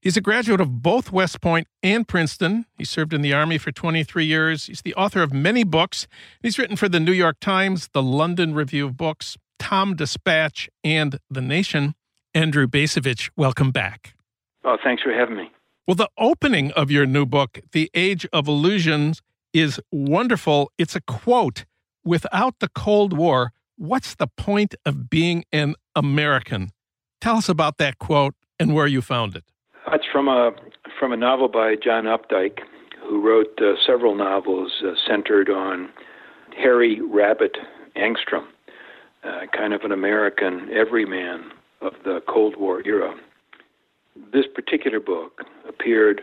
He's 0.00 0.16
a 0.16 0.22
graduate 0.22 0.60
of 0.60 0.82
both 0.82 1.12
West 1.12 1.42
Point 1.42 1.68
and 1.82 2.08
Princeton. 2.08 2.64
He 2.78 2.84
served 2.86 3.12
in 3.12 3.20
the 3.20 3.34
Army 3.34 3.58
for 3.58 3.70
23 3.70 4.24
years. 4.24 4.66
He's 4.66 4.82
the 4.82 4.94
author 4.94 5.22
of 5.22 5.34
many 5.34 5.64
books. 5.64 6.06
He's 6.42 6.58
written 6.58 6.76
for 6.76 6.88
the 6.88 7.00
New 7.00 7.12
York 7.12 7.40
Times, 7.40 7.90
the 7.92 8.02
London 8.02 8.54
Review 8.54 8.86
of 8.86 8.96
Books, 8.96 9.36
TomDispatch, 9.58 10.68
and 10.82 11.18
The 11.30 11.42
Nation. 11.42 11.94
Andrew 12.32 12.66
Bacevich, 12.66 13.30
welcome 13.36 13.70
back. 13.70 14.14
Oh, 14.64 14.78
thanks 14.82 15.02
for 15.02 15.12
having 15.12 15.36
me. 15.36 15.50
Well, 15.86 15.94
the 15.96 16.08
opening 16.16 16.72
of 16.72 16.90
your 16.90 17.04
new 17.04 17.26
book, 17.26 17.58
The 17.72 17.90
Age 17.92 18.26
of 18.32 18.48
Illusions, 18.48 19.20
is 19.52 19.78
wonderful. 19.92 20.72
It's 20.78 20.96
a 20.96 21.00
quote 21.02 21.66
Without 22.02 22.58
the 22.60 22.68
Cold 22.68 23.12
War, 23.12 23.52
what's 23.76 24.14
the 24.14 24.26
point 24.26 24.74
of 24.86 25.10
being 25.10 25.44
an 25.52 25.74
American? 25.94 26.70
Tell 27.20 27.36
us 27.36 27.50
about 27.50 27.76
that 27.76 27.98
quote 27.98 28.34
and 28.58 28.74
where 28.74 28.86
you 28.86 29.02
found 29.02 29.36
it. 29.36 29.44
It's 29.92 30.06
from 30.10 30.26
a 30.26 30.52
from 30.98 31.12
a 31.12 31.18
novel 31.18 31.48
by 31.48 31.74
John 31.76 32.04
Updike, 32.04 32.60
who 33.02 33.20
wrote 33.20 33.60
uh, 33.60 33.74
several 33.86 34.14
novels 34.14 34.82
uh, 34.82 34.92
centered 35.06 35.50
on 35.50 35.90
Harry 36.56 36.98
Rabbit 37.02 37.58
Angstrom, 37.94 38.46
uh, 39.22 39.40
kind 39.54 39.74
of 39.74 39.82
an 39.82 39.92
American 39.92 40.70
everyman 40.72 41.50
of 41.82 41.92
the 42.04 42.22
Cold 42.26 42.56
War 42.56 42.80
era 42.86 43.14
this 44.32 44.46
particular 44.52 45.00
book 45.00 45.42
appeared 45.68 46.22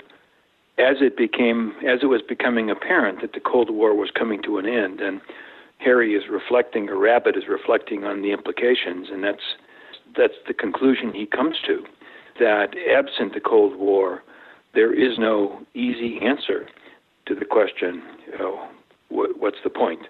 as 0.78 0.98
it 1.02 1.18
became 1.18 1.74
as 1.88 2.00
it 2.02 2.08
was 2.08 2.22
becoming 2.22 2.70
apparent 2.70 3.22
that 3.22 3.34
the 3.34 3.40
Cold 3.40 3.70
War 3.70 3.96
was 3.96 4.10
coming 4.12 4.42
to 4.44 4.58
an 4.58 4.66
end, 4.66 5.02
and 5.02 5.22
Harry 5.80 6.14
is 6.14 6.24
reflecting, 6.30 6.90
or 6.90 6.98
Rabbit 6.98 7.36
is 7.36 7.48
reflecting 7.48 8.04
on 8.04 8.22
the 8.22 8.32
implications, 8.32 9.10
and 9.12 9.24
that's 9.24 9.56
that's 10.16 10.40
the 10.48 10.54
conclusion 10.54 11.14
he 11.14 11.26
comes 11.26 11.58
to 11.66 11.86
that 12.40 12.74
absent 12.90 13.34
the 13.34 13.40
Cold 13.40 13.76
War, 13.78 14.24
there 14.74 14.94
is 14.94 15.18
no 15.18 15.62
easy 15.74 16.20
answer 16.22 16.68
to 17.28 17.36
the 17.36 17.46
question, 17.46 18.02
you 18.26 18.38
know, 18.38 18.68
what, 19.10 19.40
what's 19.40 19.58
the 19.64 19.70
point 19.70 20.02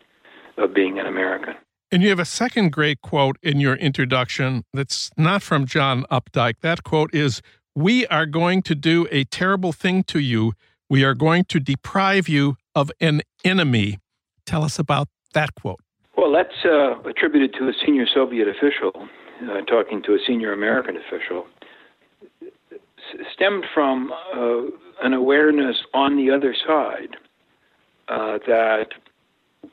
of 0.57 0.73
being 0.73 0.99
an 0.99 1.05
American? 1.05 1.55
And 1.91 2.01
you 2.01 2.09
have 2.09 2.19
a 2.19 2.25
second 2.25 2.71
great 2.71 3.01
quote 3.01 3.37
in 3.43 3.59
your 3.59 3.75
introduction 3.75 4.63
that's 4.73 5.11
not 5.17 5.41
from 5.41 5.65
John 5.65 6.05
Updike. 6.09 6.61
That 6.61 6.83
quote 6.83 7.13
is 7.13 7.41
we 7.75 8.07
are 8.07 8.25
going 8.25 8.61
to 8.63 8.75
do 8.75 9.07
a 9.11 9.23
terrible 9.25 9.71
thing 9.71 10.03
to 10.03 10.19
you. 10.19 10.53
We 10.89 11.03
are 11.03 11.13
going 11.13 11.45
to 11.45 11.59
deprive 11.59 12.27
you 12.27 12.57
of 12.75 12.91
an 12.99 13.21
enemy. 13.43 13.99
Tell 14.45 14.63
us 14.63 14.79
about 14.79 15.07
that 15.33 15.55
quote. 15.55 15.79
Well, 16.17 16.31
that's 16.31 16.65
uh, 16.65 16.99
attributed 17.09 17.53
to 17.59 17.69
a 17.69 17.73
senior 17.85 18.05
Soviet 18.13 18.47
official 18.47 19.07
uh, 19.49 19.61
talking 19.61 20.01
to 20.03 20.13
a 20.13 20.19
senior 20.25 20.53
American 20.53 20.97
official. 20.97 21.45
stemmed 23.33 23.65
from 23.73 24.11
uh, 24.35 24.61
an 25.03 25.13
awareness 25.13 25.77
on 25.93 26.17
the 26.17 26.31
other 26.31 26.55
side 26.67 27.17
uh, 28.07 28.37
that 28.45 28.87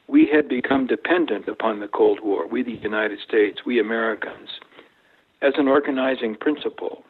we 0.06 0.26
had 0.32 0.48
become 0.48 0.86
dependent 0.86 1.48
upon 1.48 1.80
the 1.80 1.88
Cold 1.88 2.20
War, 2.22 2.46
we, 2.46 2.62
the 2.62 2.72
United 2.72 3.18
States, 3.26 3.60
we 3.66 3.80
Americans, 3.80 4.48
as 5.42 5.54
an 5.56 5.68
organizing 5.68 6.34
principle, 6.34 7.04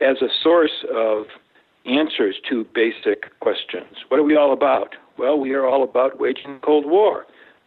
as 0.00 0.22
a 0.22 0.28
source 0.42 0.84
of 0.94 1.24
answers 1.84 2.36
to 2.48 2.64
basic 2.74 3.38
questions. 3.40 3.96
What 4.08 4.20
are 4.20 4.22
we 4.22 4.36
all 4.36 4.52
about? 4.52 4.94
Well, 5.18 5.38
we 5.38 5.52
are 5.52 5.66
all 5.66 5.82
about 5.82 6.20
waging 6.20 6.54
the 6.54 6.60
Cold 6.60 6.86
War 6.86 7.26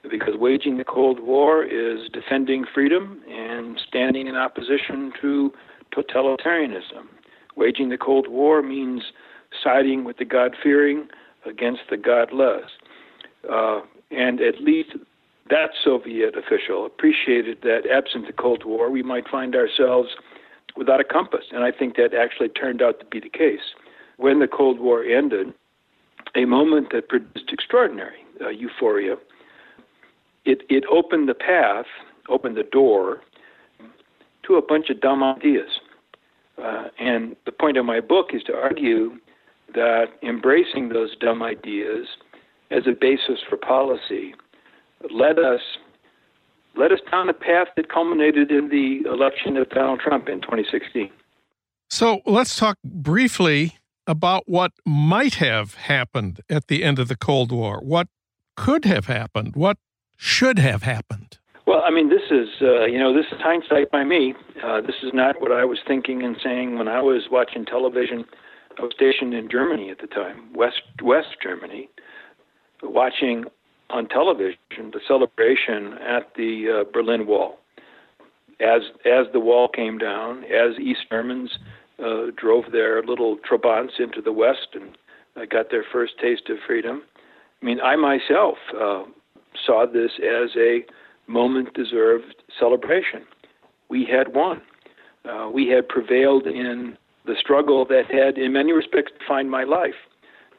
because 0.09 0.35
waging 0.37 0.77
the 0.77 0.83
Cold 0.83 1.19
War 1.19 1.63
is 1.63 2.09
defending 2.13 2.65
freedom 2.73 3.21
and 3.29 3.79
standing 3.87 4.27
in 4.27 4.35
opposition 4.35 5.11
to 5.21 5.51
totalitarianism. 5.95 7.07
Waging 7.55 7.89
the 7.89 7.97
Cold 7.97 8.27
War 8.27 8.61
means 8.61 9.01
siding 9.63 10.03
with 10.03 10.17
the 10.17 10.25
God 10.25 10.55
fearing 10.61 11.07
against 11.45 11.81
the 11.89 11.97
godless. 11.97 12.65
Uh, 13.49 13.81
and 14.11 14.41
at 14.41 14.61
least 14.61 14.91
that 15.49 15.69
Soviet 15.83 16.35
official 16.35 16.85
appreciated 16.85 17.59
that 17.61 17.81
absent 17.91 18.27
the 18.27 18.33
Cold 18.33 18.63
War, 18.65 18.89
we 18.89 19.03
might 19.03 19.27
find 19.27 19.55
ourselves 19.55 20.09
without 20.77 20.99
a 20.99 21.03
compass. 21.03 21.45
And 21.51 21.63
I 21.63 21.71
think 21.71 21.95
that 21.95 22.13
actually 22.13 22.49
turned 22.49 22.81
out 22.81 22.99
to 22.99 23.05
be 23.05 23.19
the 23.19 23.29
case. 23.29 23.73
When 24.17 24.39
the 24.39 24.47
Cold 24.47 24.79
War 24.79 25.03
ended, 25.03 25.53
a 26.35 26.45
moment 26.45 26.91
that 26.91 27.09
produced 27.09 27.51
extraordinary 27.51 28.25
uh, 28.41 28.49
euphoria, 28.49 29.15
it, 30.45 30.61
it 30.69 30.83
opened 30.91 31.27
the 31.27 31.33
path, 31.33 31.85
opened 32.29 32.57
the 32.57 32.63
door 32.63 33.21
to 34.43 34.55
a 34.55 34.61
bunch 34.61 34.89
of 34.89 35.01
dumb 35.01 35.23
ideas. 35.23 35.79
Uh, 36.61 36.85
and 36.99 37.35
the 37.45 37.51
point 37.51 37.77
of 37.77 37.85
my 37.85 37.99
book 37.99 38.27
is 38.33 38.43
to 38.43 38.55
argue 38.55 39.17
that 39.73 40.05
embracing 40.23 40.89
those 40.89 41.15
dumb 41.17 41.41
ideas 41.43 42.07
as 42.71 42.83
a 42.87 42.91
basis 42.91 43.39
for 43.47 43.57
policy 43.57 44.33
led 45.11 45.37
us 45.37 45.61
led 46.77 46.91
us 46.91 46.99
down 47.11 47.29
a 47.29 47.33
path 47.33 47.67
that 47.75 47.89
culminated 47.89 48.51
in 48.51 48.69
the 48.69 49.07
election 49.09 49.57
of 49.57 49.69
Donald 49.69 49.99
Trump 49.99 50.29
in 50.29 50.41
2016. 50.41 51.09
So 51.89 52.21
let's 52.25 52.55
talk 52.55 52.77
briefly 52.83 53.77
about 54.07 54.43
what 54.47 54.71
might 54.85 55.35
have 55.35 55.75
happened 55.75 56.41
at 56.49 56.67
the 56.67 56.83
end 56.83 56.99
of 56.99 57.07
the 57.07 57.15
Cold 57.15 57.51
War. 57.51 57.79
What 57.81 58.07
could 58.55 58.85
have 58.85 59.05
happened? 59.05 59.55
What 59.55 59.77
should 60.17 60.59
have 60.59 60.83
happened? 60.83 61.37
Well, 61.65 61.81
I 61.83 61.89
mean, 61.89 62.09
this 62.09 62.29
is 62.29 62.49
uh, 62.61 62.85
you 62.85 62.99
know 62.99 63.13
this 63.13 63.25
is 63.31 63.39
hindsight 63.41 63.91
by 63.91 64.03
me. 64.03 64.35
Uh, 64.63 64.81
this 64.81 64.95
is 65.01 65.11
not 65.13 65.41
what 65.41 65.51
I 65.51 65.65
was 65.65 65.79
thinking 65.87 66.23
and 66.23 66.37
saying 66.43 66.77
when 66.77 66.87
I 66.87 67.01
was 67.01 67.23
watching 67.31 67.65
television. 67.65 68.25
I 68.77 68.83
was 68.83 68.91
stationed 68.93 69.33
in 69.33 69.49
Germany 69.49 69.89
at 69.89 69.99
the 69.99 70.07
time, 70.07 70.53
West 70.53 70.81
West 71.01 71.37
Germany, 71.41 71.89
watching 72.83 73.45
on 73.89 74.07
television 74.07 74.57
the 74.91 74.99
celebration 75.07 75.93
at 75.99 76.33
the 76.35 76.81
uh, 76.81 76.91
Berlin 76.91 77.27
Wall. 77.27 77.57
As 78.59 78.81
as 79.05 79.25
the 79.33 79.39
wall 79.39 79.67
came 79.67 79.97
down, 79.97 80.43
as 80.45 80.79
East 80.79 81.01
Germans 81.09 81.57
uh, 82.03 82.27
drove 82.35 82.71
their 82.71 83.03
little 83.03 83.37
trabants 83.37 83.99
into 83.99 84.21
the 84.21 84.31
West 84.31 84.69
and 84.73 84.97
uh, 85.35 85.45
got 85.45 85.71
their 85.71 85.83
first 85.91 86.13
taste 86.21 86.49
of 86.49 86.57
freedom. 86.65 87.03
I 87.61 87.65
mean, 87.65 87.81
I 87.81 87.95
myself 87.95 88.57
uh, 88.73 89.03
saw 89.65 89.85
this 89.85 90.11
as 90.19 90.51
a 90.57 90.85
moment 91.27 91.73
deserved 91.73 92.35
celebration. 92.59 93.23
We 93.89 94.05
had 94.05 94.33
won. 94.33 94.61
Uh, 95.29 95.49
we 95.53 95.67
had 95.67 95.87
prevailed 95.89 96.47
in 96.47 96.97
the 97.25 97.35
struggle 97.39 97.85
that 97.85 98.03
had, 98.11 98.37
in 98.37 98.53
many 98.53 98.71
respects, 98.71 99.11
defined 99.19 99.49
my 99.49 99.63
life 99.63 99.95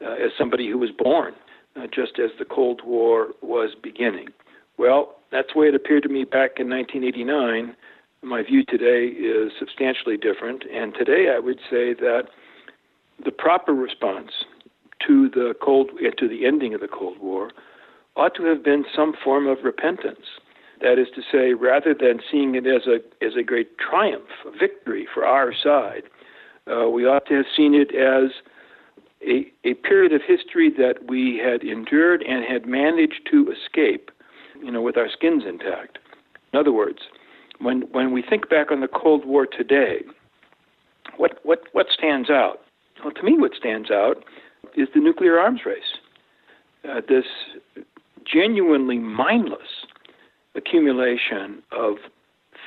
uh, 0.05 0.11
as 0.11 0.31
somebody 0.37 0.69
who 0.69 0.77
was 0.77 0.89
born 0.91 1.33
uh, 1.77 1.87
just 1.87 2.19
as 2.19 2.31
the 2.39 2.45
Cold 2.45 2.81
War 2.85 3.29
was 3.41 3.75
beginning. 3.81 4.29
Well, 4.77 5.15
that's 5.31 5.49
the 5.53 5.59
way 5.59 5.67
it 5.67 5.75
appeared 5.75 6.03
to 6.03 6.09
me 6.09 6.23
back 6.23 6.59
in 6.59 6.69
1989. 6.69 7.75
My 8.23 8.43
view 8.43 8.63
today 8.65 9.07
is 9.07 9.51
substantially 9.59 10.17
different, 10.17 10.63
and 10.71 10.93
today 10.93 11.33
I 11.35 11.39
would 11.39 11.59
say 11.69 11.93
that 11.93 12.23
the 13.23 13.31
proper 13.31 13.73
response 13.73 14.31
to 15.05 15.29
the 15.29 15.53
cold 15.61 15.91
to 16.17 16.27
the 16.27 16.45
ending 16.45 16.73
of 16.73 16.81
the 16.81 16.87
Cold 16.87 17.19
War 17.19 17.51
ought 18.15 18.35
to 18.35 18.43
have 18.45 18.63
been 18.63 18.85
some 18.95 19.13
form 19.23 19.47
of 19.47 19.59
repentance. 19.63 20.25
That 20.81 20.99
is 20.99 21.07
to 21.15 21.21
say, 21.31 21.53
rather 21.53 21.93
than 21.93 22.19
seeing 22.31 22.55
it 22.55 22.67
as 22.67 22.87
a 22.87 22.97
as 23.25 23.35
a 23.35 23.43
great 23.43 23.77
triumph, 23.77 24.29
a 24.45 24.51
victory 24.51 25.07
for 25.11 25.25
our 25.25 25.53
side, 25.53 26.03
uh, 26.67 26.89
we 26.89 27.05
ought 27.05 27.25
to 27.27 27.35
have 27.35 27.45
seen 27.55 27.73
it 27.73 27.95
as 27.95 28.31
a, 29.21 29.51
a 29.63 29.73
period 29.75 30.13
of 30.13 30.21
history 30.25 30.69
that 30.77 31.07
we 31.07 31.41
had 31.43 31.63
endured 31.63 32.23
and 32.23 32.43
had 32.45 32.65
managed 32.65 33.27
to 33.31 33.51
escape, 33.51 34.11
you 34.63 34.71
know, 34.71 34.81
with 34.81 34.97
our 34.97 35.09
skins 35.09 35.43
intact. 35.47 35.99
In 36.53 36.59
other 36.59 36.71
words, 36.71 36.99
when 37.59 37.81
when 37.91 38.11
we 38.11 38.21
think 38.21 38.49
back 38.49 38.71
on 38.71 38.81
the 38.81 38.87
Cold 38.87 39.25
War 39.25 39.45
today, 39.45 40.01
what 41.17 41.39
what 41.43 41.63
what 41.71 41.87
stands 41.91 42.29
out? 42.29 42.61
Well, 43.03 43.13
to 43.13 43.23
me, 43.23 43.37
what 43.37 43.51
stands 43.57 43.91
out 43.91 44.23
is 44.75 44.87
the 44.93 44.99
nuclear 44.99 45.39
arms 45.39 45.61
race. 45.65 45.97
Uh, 46.87 47.01
this 47.07 47.25
genuinely 48.25 48.97
mindless 48.97 49.85
accumulation 50.55 51.61
of 51.71 51.95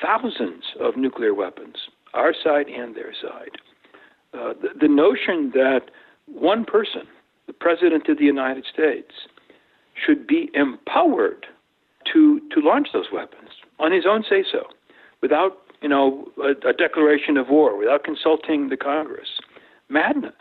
thousands 0.03 0.65
of 0.81 0.97
nuclear 0.97 1.35
weapons, 1.35 1.77
our 2.15 2.33
side 2.33 2.67
and 2.69 2.95
their 2.95 3.13
side. 3.13 3.59
Uh, 4.33 4.55
the, 4.61 4.69
the 4.81 4.89
notion 4.89 5.51
that 5.55 5.91
one 6.33 6.65
person, 6.65 7.03
the 7.47 7.53
President 7.53 8.09
of 8.09 8.19
the 8.19 8.25
United 8.25 8.65
States, 8.73 9.13
should 9.95 10.27
be 10.27 10.51
empowered 10.55 11.47
to, 12.13 12.41
to 12.53 12.61
launch 12.61 12.89
those 12.93 13.07
weapons 13.13 13.51
on 13.79 13.93
his 13.93 14.05
own 14.09 14.25
say 14.29 14.45
so, 14.51 14.65
without 15.21 15.59
you 15.83 15.89
know 15.89 16.29
a, 16.39 16.69
a 16.69 16.73
declaration 16.73 17.37
of 17.37 17.49
war, 17.49 17.77
without 17.77 18.05
consulting 18.05 18.69
the 18.69 18.77
Congress. 18.77 19.29
Madness. 19.89 20.33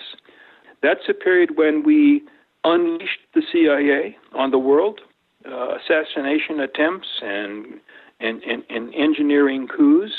That's 0.82 1.10
a 1.10 1.13
period 1.13 1.58
when 1.58 1.84
we 1.84 2.21
unleashed 2.63 3.19
the 3.34 3.41
CIA 3.52 4.17
on 4.34 4.52
the 4.52 4.60
world, 4.60 5.02
uh, 5.45 5.75
assassination 5.75 6.60
attempts 6.60 7.08
and, 7.21 7.65
and, 8.19 8.43
and, 8.43 8.63
and 8.69 8.93
engineering 8.93 9.67
coups 9.67 10.12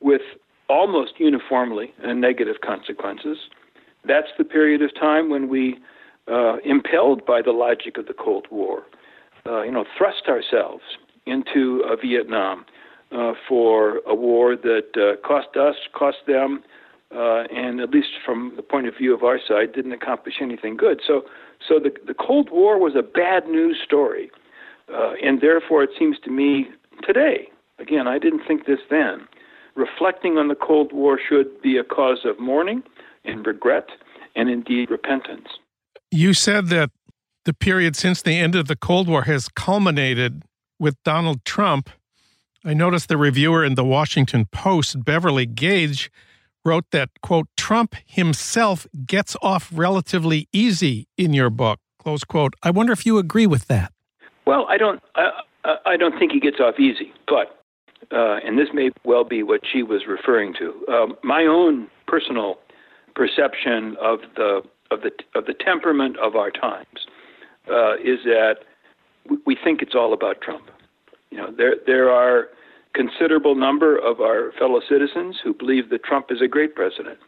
with 0.00 0.22
almost 0.68 1.12
uniformly 1.18 1.92
negative 2.04 2.56
consequences. 2.64 3.38
That's 4.06 4.28
the 4.38 4.44
period 4.44 4.82
of 4.82 4.94
time 4.94 5.30
when 5.30 5.48
we, 5.48 5.78
uh, 6.30 6.56
impelled 6.64 7.24
by 7.26 7.42
the 7.42 7.52
logic 7.52 7.98
of 7.98 8.06
the 8.06 8.14
Cold 8.14 8.46
War, 8.50 8.82
uh, 9.46 9.62
you 9.62 9.70
know, 9.70 9.84
thrust 9.96 10.24
ourselves 10.28 10.82
into 11.26 11.82
uh, 11.84 11.96
Vietnam 11.96 12.64
uh, 13.12 13.32
for 13.48 14.00
a 14.06 14.14
war 14.14 14.56
that 14.56 14.88
uh, 14.96 15.26
cost 15.26 15.56
us, 15.56 15.76
cost 15.94 16.18
them, 16.26 16.62
uh, 17.14 17.44
and 17.54 17.80
at 17.80 17.90
least 17.90 18.08
from 18.24 18.52
the 18.56 18.62
point 18.62 18.88
of 18.88 18.96
view 18.96 19.14
of 19.14 19.22
our 19.22 19.38
side, 19.38 19.72
didn't 19.72 19.92
accomplish 19.92 20.36
anything 20.40 20.76
good. 20.76 21.00
So, 21.06 21.22
so 21.66 21.78
the 21.78 21.92
the 22.06 22.14
Cold 22.14 22.50
War 22.50 22.78
was 22.78 22.94
a 22.96 23.02
bad 23.02 23.46
news 23.46 23.78
story, 23.84 24.30
and 24.88 25.40
therefore 25.40 25.82
it 25.82 25.90
seems 25.98 26.18
to 26.24 26.30
me 26.30 26.68
today. 27.06 27.48
Again, 27.78 28.08
I 28.08 28.18
didn't 28.18 28.42
think 28.46 28.66
this 28.66 28.80
then. 28.90 29.28
Reflecting 29.76 30.38
on 30.38 30.48
the 30.48 30.54
Cold 30.54 30.92
War 30.92 31.18
should 31.18 31.60
be 31.62 31.76
a 31.76 31.84
cause 31.84 32.24
of 32.24 32.38
mourning 32.40 32.82
and 33.24 33.46
regret 33.46 33.88
and 34.36 34.48
indeed 34.48 34.90
repentance. 34.90 35.48
You 36.10 36.34
said 36.34 36.68
that 36.68 36.90
the 37.44 37.54
period 37.54 37.96
since 37.96 38.22
the 38.22 38.38
end 38.38 38.54
of 38.54 38.68
the 38.68 38.76
Cold 38.76 39.08
War 39.08 39.22
has 39.22 39.48
culminated 39.48 40.42
with 40.78 40.96
Donald 41.04 41.44
Trump. 41.44 41.90
I 42.64 42.74
noticed 42.74 43.08
the 43.08 43.16
reviewer 43.16 43.64
in 43.64 43.74
the 43.74 43.84
Washington 43.84 44.46
Post, 44.46 45.04
Beverly 45.04 45.46
Gage, 45.46 46.10
wrote 46.64 46.90
that, 46.92 47.10
quote, 47.22 47.46
Trump 47.56 47.94
himself 48.06 48.86
gets 49.06 49.36
off 49.42 49.70
relatively 49.72 50.48
easy 50.52 51.06
in 51.18 51.34
your 51.34 51.50
book, 51.50 51.78
close 51.98 52.24
quote. 52.24 52.54
I 52.62 52.70
wonder 52.70 52.92
if 52.92 53.04
you 53.04 53.18
agree 53.18 53.46
with 53.46 53.66
that. 53.66 53.92
Well, 54.46 54.66
I 54.68 54.78
don't, 54.78 55.02
I, 55.14 55.30
I 55.84 55.96
don't 55.96 56.18
think 56.18 56.32
he 56.32 56.40
gets 56.40 56.60
off 56.60 56.80
easy, 56.80 57.12
but, 57.26 57.62
uh, 58.10 58.36
and 58.44 58.58
this 58.58 58.68
may 58.72 58.90
well 59.04 59.24
be 59.24 59.42
what 59.42 59.60
she 59.70 59.82
was 59.82 60.06
referring 60.08 60.54
to. 60.54 60.92
Um, 60.92 61.16
my 61.22 61.44
own 61.44 61.88
personal 62.06 62.58
perception 63.14 63.96
of 64.00 64.20
the 64.36 64.62
of 64.90 65.00
the 65.02 65.10
of 65.34 65.46
the 65.46 65.54
temperament 65.54 66.16
of 66.18 66.36
our 66.36 66.50
times 66.50 67.06
uh, 67.70 67.94
is 67.94 68.20
that 68.24 68.56
we 69.46 69.56
think 69.62 69.82
it's 69.82 69.94
all 69.94 70.12
about 70.12 70.40
Trump. 70.40 70.70
You 71.30 71.38
know, 71.38 71.50
there 71.56 71.76
there 71.86 72.10
are 72.10 72.48
considerable 72.94 73.54
number 73.54 73.96
of 73.98 74.20
our 74.20 74.52
fellow 74.58 74.80
citizens 74.88 75.36
who 75.42 75.52
believe 75.52 75.90
that 75.90 76.04
Trump 76.04 76.26
is 76.30 76.40
a 76.40 76.48
great 76.48 76.74
president, 76.74 77.18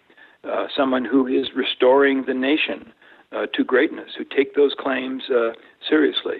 uh, 0.44 0.66
someone 0.76 1.04
who 1.04 1.26
is 1.26 1.48
restoring 1.56 2.24
the 2.26 2.34
nation 2.34 2.92
uh, 3.32 3.46
to 3.52 3.64
greatness, 3.64 4.10
who 4.16 4.24
take 4.24 4.54
those 4.54 4.74
claims 4.78 5.24
uh, 5.30 5.52
seriously. 5.88 6.38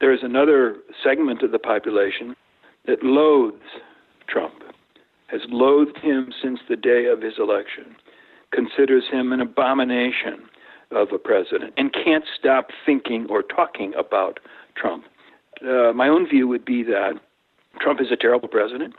There 0.00 0.12
is 0.12 0.20
another 0.22 0.76
segment 1.04 1.42
of 1.42 1.52
the 1.52 1.58
population 1.58 2.34
that 2.86 3.04
loathes 3.04 3.62
Trump, 4.26 4.54
has 5.26 5.42
loathed 5.48 5.98
him 5.98 6.32
since 6.42 6.58
the 6.68 6.76
day 6.76 7.06
of 7.06 7.20
his 7.20 7.34
election, 7.38 7.94
considers 8.52 9.04
him 9.10 9.32
an 9.32 9.40
abomination 9.40 10.48
of 10.90 11.08
a 11.12 11.18
president, 11.18 11.72
and 11.76 11.92
can't 11.92 12.24
stop 12.38 12.68
thinking 12.84 13.26
or 13.30 13.42
talking 13.42 13.94
about 13.94 14.38
Trump. 14.74 15.04
Uh, 15.62 15.92
my 15.92 16.08
own 16.08 16.28
view 16.28 16.46
would 16.48 16.64
be 16.64 16.82
that 16.82 17.14
Trump 17.80 18.00
is 18.00 18.10
a 18.10 18.16
terrible 18.16 18.48
president, 18.48 18.94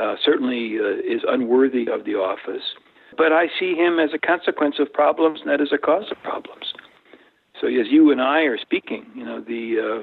uh, 0.00 0.16
certainly 0.22 0.78
uh, 0.78 0.98
is 0.98 1.22
unworthy 1.28 1.88
of 1.88 2.04
the 2.04 2.14
office, 2.14 2.74
but 3.16 3.32
I 3.32 3.46
see 3.58 3.74
him 3.74 3.98
as 3.98 4.10
a 4.14 4.18
consequence 4.18 4.76
of 4.78 4.92
problems, 4.92 5.40
not 5.44 5.60
as 5.60 5.68
a 5.72 5.78
cause 5.78 6.10
of 6.10 6.22
problems. 6.22 6.72
So 7.60 7.66
as 7.66 7.88
you 7.90 8.10
and 8.12 8.20
I 8.20 8.42
are 8.42 8.58
speaking, 8.58 9.06
you 9.14 9.24
know 9.24 9.40
the 9.40 10.02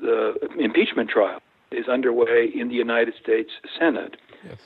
the 0.00 0.34
impeachment 0.58 1.08
trial 1.08 1.40
is 1.70 1.88
underway 1.88 2.50
in 2.54 2.68
the 2.68 2.74
United 2.74 3.14
States 3.22 3.50
Senate. 3.78 4.16
Yes. 4.46 4.58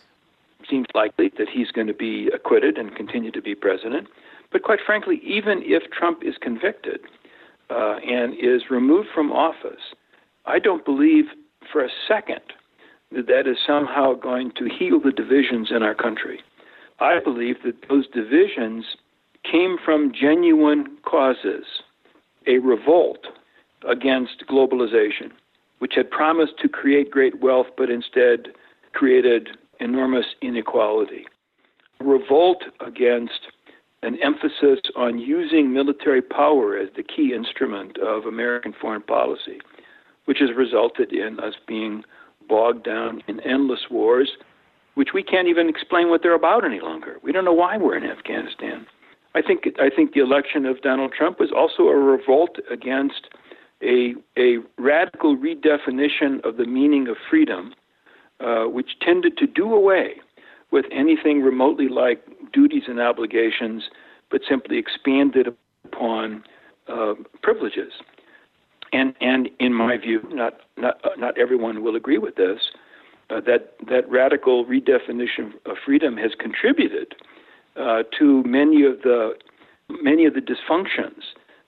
Seems 0.68 0.86
likely 0.94 1.30
that 1.38 1.48
he's 1.48 1.70
going 1.70 1.86
to 1.86 1.94
be 1.94 2.28
acquitted 2.34 2.76
and 2.76 2.94
continue 2.94 3.30
to 3.30 3.42
be 3.42 3.54
president. 3.54 4.08
But 4.52 4.62
quite 4.62 4.80
frankly, 4.84 5.20
even 5.24 5.62
if 5.64 5.90
Trump 5.90 6.22
is 6.22 6.34
convicted 6.40 7.00
uh, 7.70 7.96
and 8.06 8.34
is 8.34 8.70
removed 8.70 9.08
from 9.14 9.32
office, 9.32 9.94
I 10.46 10.58
don't 10.58 10.84
believe 10.84 11.26
for 11.70 11.84
a 11.84 11.90
second 12.06 12.40
that 13.12 13.26
that 13.26 13.46
is 13.46 13.56
somehow 13.66 14.14
going 14.14 14.52
to 14.56 14.68
heal 14.68 15.00
the 15.00 15.12
divisions 15.12 15.70
in 15.70 15.82
our 15.82 15.94
country. 15.94 16.40
I 17.00 17.20
believe 17.20 17.56
that 17.64 17.88
those 17.88 18.06
divisions 18.08 18.84
came 19.50 19.76
from 19.82 20.12
genuine 20.12 20.98
causes, 21.04 21.64
a 22.46 22.58
revolt 22.58 23.26
against 23.88 24.44
globalization, 24.48 25.30
which 25.78 25.94
had 25.94 26.10
promised 26.10 26.54
to 26.60 26.68
create 26.68 27.10
great 27.10 27.40
wealth 27.40 27.68
but 27.76 27.90
instead 27.90 28.48
created 28.92 29.50
enormous 29.80 30.26
inequality. 30.42 31.26
Revolt 32.00 32.62
against 32.84 33.48
an 34.02 34.16
emphasis 34.22 34.80
on 34.96 35.18
using 35.18 35.72
military 35.72 36.22
power 36.22 36.76
as 36.76 36.88
the 36.96 37.02
key 37.02 37.32
instrument 37.34 37.98
of 37.98 38.24
American 38.24 38.72
foreign 38.80 39.02
policy, 39.02 39.58
which 40.26 40.38
has 40.38 40.50
resulted 40.56 41.12
in 41.12 41.40
us 41.40 41.54
being 41.66 42.04
bogged 42.48 42.84
down 42.84 43.22
in 43.26 43.40
endless 43.40 43.90
wars, 43.90 44.30
which 44.94 45.10
we 45.12 45.22
can't 45.22 45.48
even 45.48 45.68
explain 45.68 46.10
what 46.10 46.22
they're 46.22 46.34
about 46.34 46.64
any 46.64 46.80
longer. 46.80 47.16
We 47.22 47.32
don't 47.32 47.44
know 47.44 47.52
why 47.52 47.76
we're 47.76 47.96
in 47.96 48.04
Afghanistan. 48.04 48.86
I 49.34 49.42
think 49.42 49.64
I 49.78 49.90
think 49.94 50.12
the 50.12 50.20
election 50.20 50.64
of 50.64 50.80
Donald 50.80 51.12
Trump 51.12 51.38
was 51.38 51.50
also 51.54 51.84
a 51.84 51.96
revolt 51.96 52.56
against 52.70 53.28
a 53.82 54.14
a 54.36 54.58
radical 54.78 55.36
redefinition 55.36 56.44
of 56.44 56.56
the 56.56 56.66
meaning 56.66 57.08
of 57.08 57.16
freedom, 57.30 57.74
uh, 58.40 58.64
which 58.64 58.98
tended 59.00 59.36
to 59.38 59.46
do 59.46 59.74
away 59.74 60.14
with 60.70 60.84
anything 60.92 61.42
remotely 61.42 61.88
like 61.88 62.22
duties 62.52 62.84
and 62.86 63.00
obligations, 63.00 63.84
but 64.30 64.42
simply 64.48 64.78
expanded 64.78 65.48
upon 65.84 66.44
uh, 66.88 67.14
privileges. 67.42 67.92
And 68.92 69.14
and 69.20 69.48
in 69.58 69.74
my 69.74 69.96
view, 69.98 70.20
not 70.30 70.60
not 70.76 71.00
not 71.18 71.36
everyone 71.38 71.82
will 71.82 71.96
agree 71.96 72.18
with 72.18 72.36
this. 72.36 72.60
Uh, 73.30 73.40
that 73.42 73.74
that 73.86 74.08
radical 74.10 74.64
redefinition 74.64 75.52
of 75.66 75.76
freedom 75.84 76.16
has 76.16 76.30
contributed 76.38 77.14
uh, 77.76 78.02
to 78.18 78.42
many 78.44 78.84
of 78.84 79.02
the 79.02 79.32
many 79.90 80.24
of 80.24 80.34
the 80.34 80.40
dysfunctions 80.40 81.22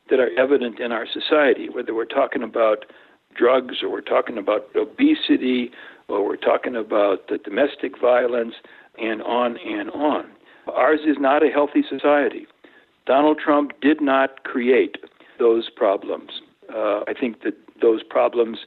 that 0.09 0.19
are 0.19 0.31
evident 0.39 0.81
in 0.81 0.93
our 0.93 1.07
society, 1.07 1.69
whether 1.69 1.95
we're 1.95 2.05
talking 2.05 2.43
about 2.43 2.87
drugs 3.35 3.77
or 3.83 3.91
we're 3.91 4.01
talking 4.01 4.39
about 4.39 4.67
obesity 4.75 5.71
we're 6.11 6.37
talking 6.37 6.75
about 6.77 7.29
the 7.29 7.39
domestic 7.39 8.01
violence 8.01 8.55
and 8.99 9.23
on 9.23 9.57
and 9.59 9.91
on. 9.91 10.31
Ours 10.75 11.01
is 11.07 11.17
not 11.19 11.43
a 11.43 11.51
healthy 11.51 11.83
society. 11.89 12.47
Donald 13.07 13.39
Trump 13.39 13.73
did 13.81 14.01
not 14.01 14.45
create 14.45 14.97
those 15.39 15.69
problems. 15.75 16.43
Uh, 16.73 17.01
I 17.09 17.15
think 17.19 17.43
that 17.43 17.55
those 17.81 18.03
problems, 18.03 18.59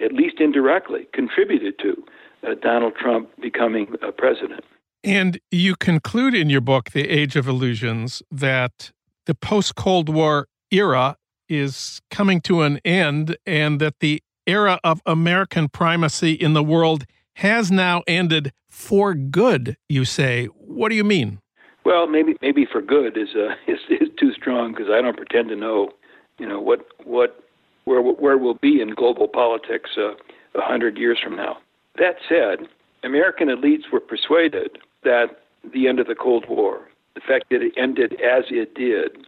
at 0.00 0.12
least 0.12 0.40
indirectly, 0.40 1.08
contributed 1.12 1.78
to 1.80 2.04
uh, 2.46 2.54
Donald 2.60 2.94
Trump 2.94 3.30
becoming 3.40 3.94
a 4.06 4.12
president. 4.12 4.64
And 5.02 5.38
you 5.50 5.74
conclude 5.76 6.34
in 6.34 6.50
your 6.50 6.60
book, 6.60 6.90
The 6.90 7.08
Age 7.08 7.36
of 7.36 7.48
Illusions, 7.48 8.22
that 8.30 8.92
the 9.26 9.34
post 9.34 9.74
Cold 9.74 10.08
War 10.08 10.46
era 10.70 11.16
is 11.48 12.00
coming 12.10 12.40
to 12.42 12.62
an 12.62 12.78
end 12.84 13.36
and 13.46 13.80
that 13.80 13.94
the 14.00 14.22
era 14.48 14.80
of 14.82 15.00
American 15.06 15.68
primacy 15.68 16.32
in 16.32 16.54
the 16.54 16.62
world 16.64 17.04
has 17.34 17.70
now 17.70 18.02
ended 18.08 18.52
for 18.68 19.14
good, 19.14 19.76
you 19.88 20.04
say. 20.04 20.46
What 20.46 20.88
do 20.88 20.96
you 20.96 21.04
mean? 21.04 21.40
Well, 21.84 22.06
maybe 22.06 22.36
maybe 22.42 22.66
for 22.70 22.82
good 22.82 23.16
is 23.16 23.28
uh, 23.36 23.54
is, 23.72 23.78
is 23.88 24.08
too 24.18 24.32
strong 24.32 24.72
because 24.72 24.88
I 24.90 25.00
don't 25.00 25.16
pretend 25.16 25.48
to 25.50 25.56
know, 25.56 25.90
you 26.38 26.48
know, 26.48 26.60
what 26.60 26.86
what 27.04 27.44
where 27.84 28.00
where 28.02 28.38
we'll 28.38 28.54
be 28.54 28.80
in 28.80 28.94
global 28.94 29.28
politics 29.28 29.90
uh, 29.96 30.10
a 30.54 30.58
uh, 30.58 30.62
hundred 30.62 30.96
years 30.96 31.18
from 31.22 31.36
now. 31.36 31.58
That 31.98 32.16
said, 32.28 32.68
American 33.04 33.48
elites 33.48 33.92
were 33.92 34.00
persuaded 34.00 34.78
that 35.04 35.42
the 35.72 35.88
end 35.88 36.00
of 36.00 36.06
the 36.06 36.14
Cold 36.14 36.46
War, 36.48 36.88
the 37.14 37.20
fact 37.20 37.46
that 37.50 37.62
it 37.62 37.72
ended 37.76 38.14
as 38.14 38.44
it 38.50 38.74
did, 38.74 39.26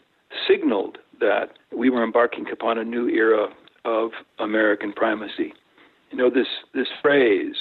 signaled 0.49 0.99
that 1.21 1.59
we 1.75 1.91
were 1.91 2.03
embarking 2.03 2.47
upon 2.51 2.79
a 2.79 2.85
new 2.85 3.09
era 3.09 3.49
of 3.85 4.11
American 4.39 4.93
primacy. 4.93 5.53
You 6.11 6.19
know, 6.19 6.31
this 6.31 6.49
this 6.75 6.89
phrase, 7.01 7.55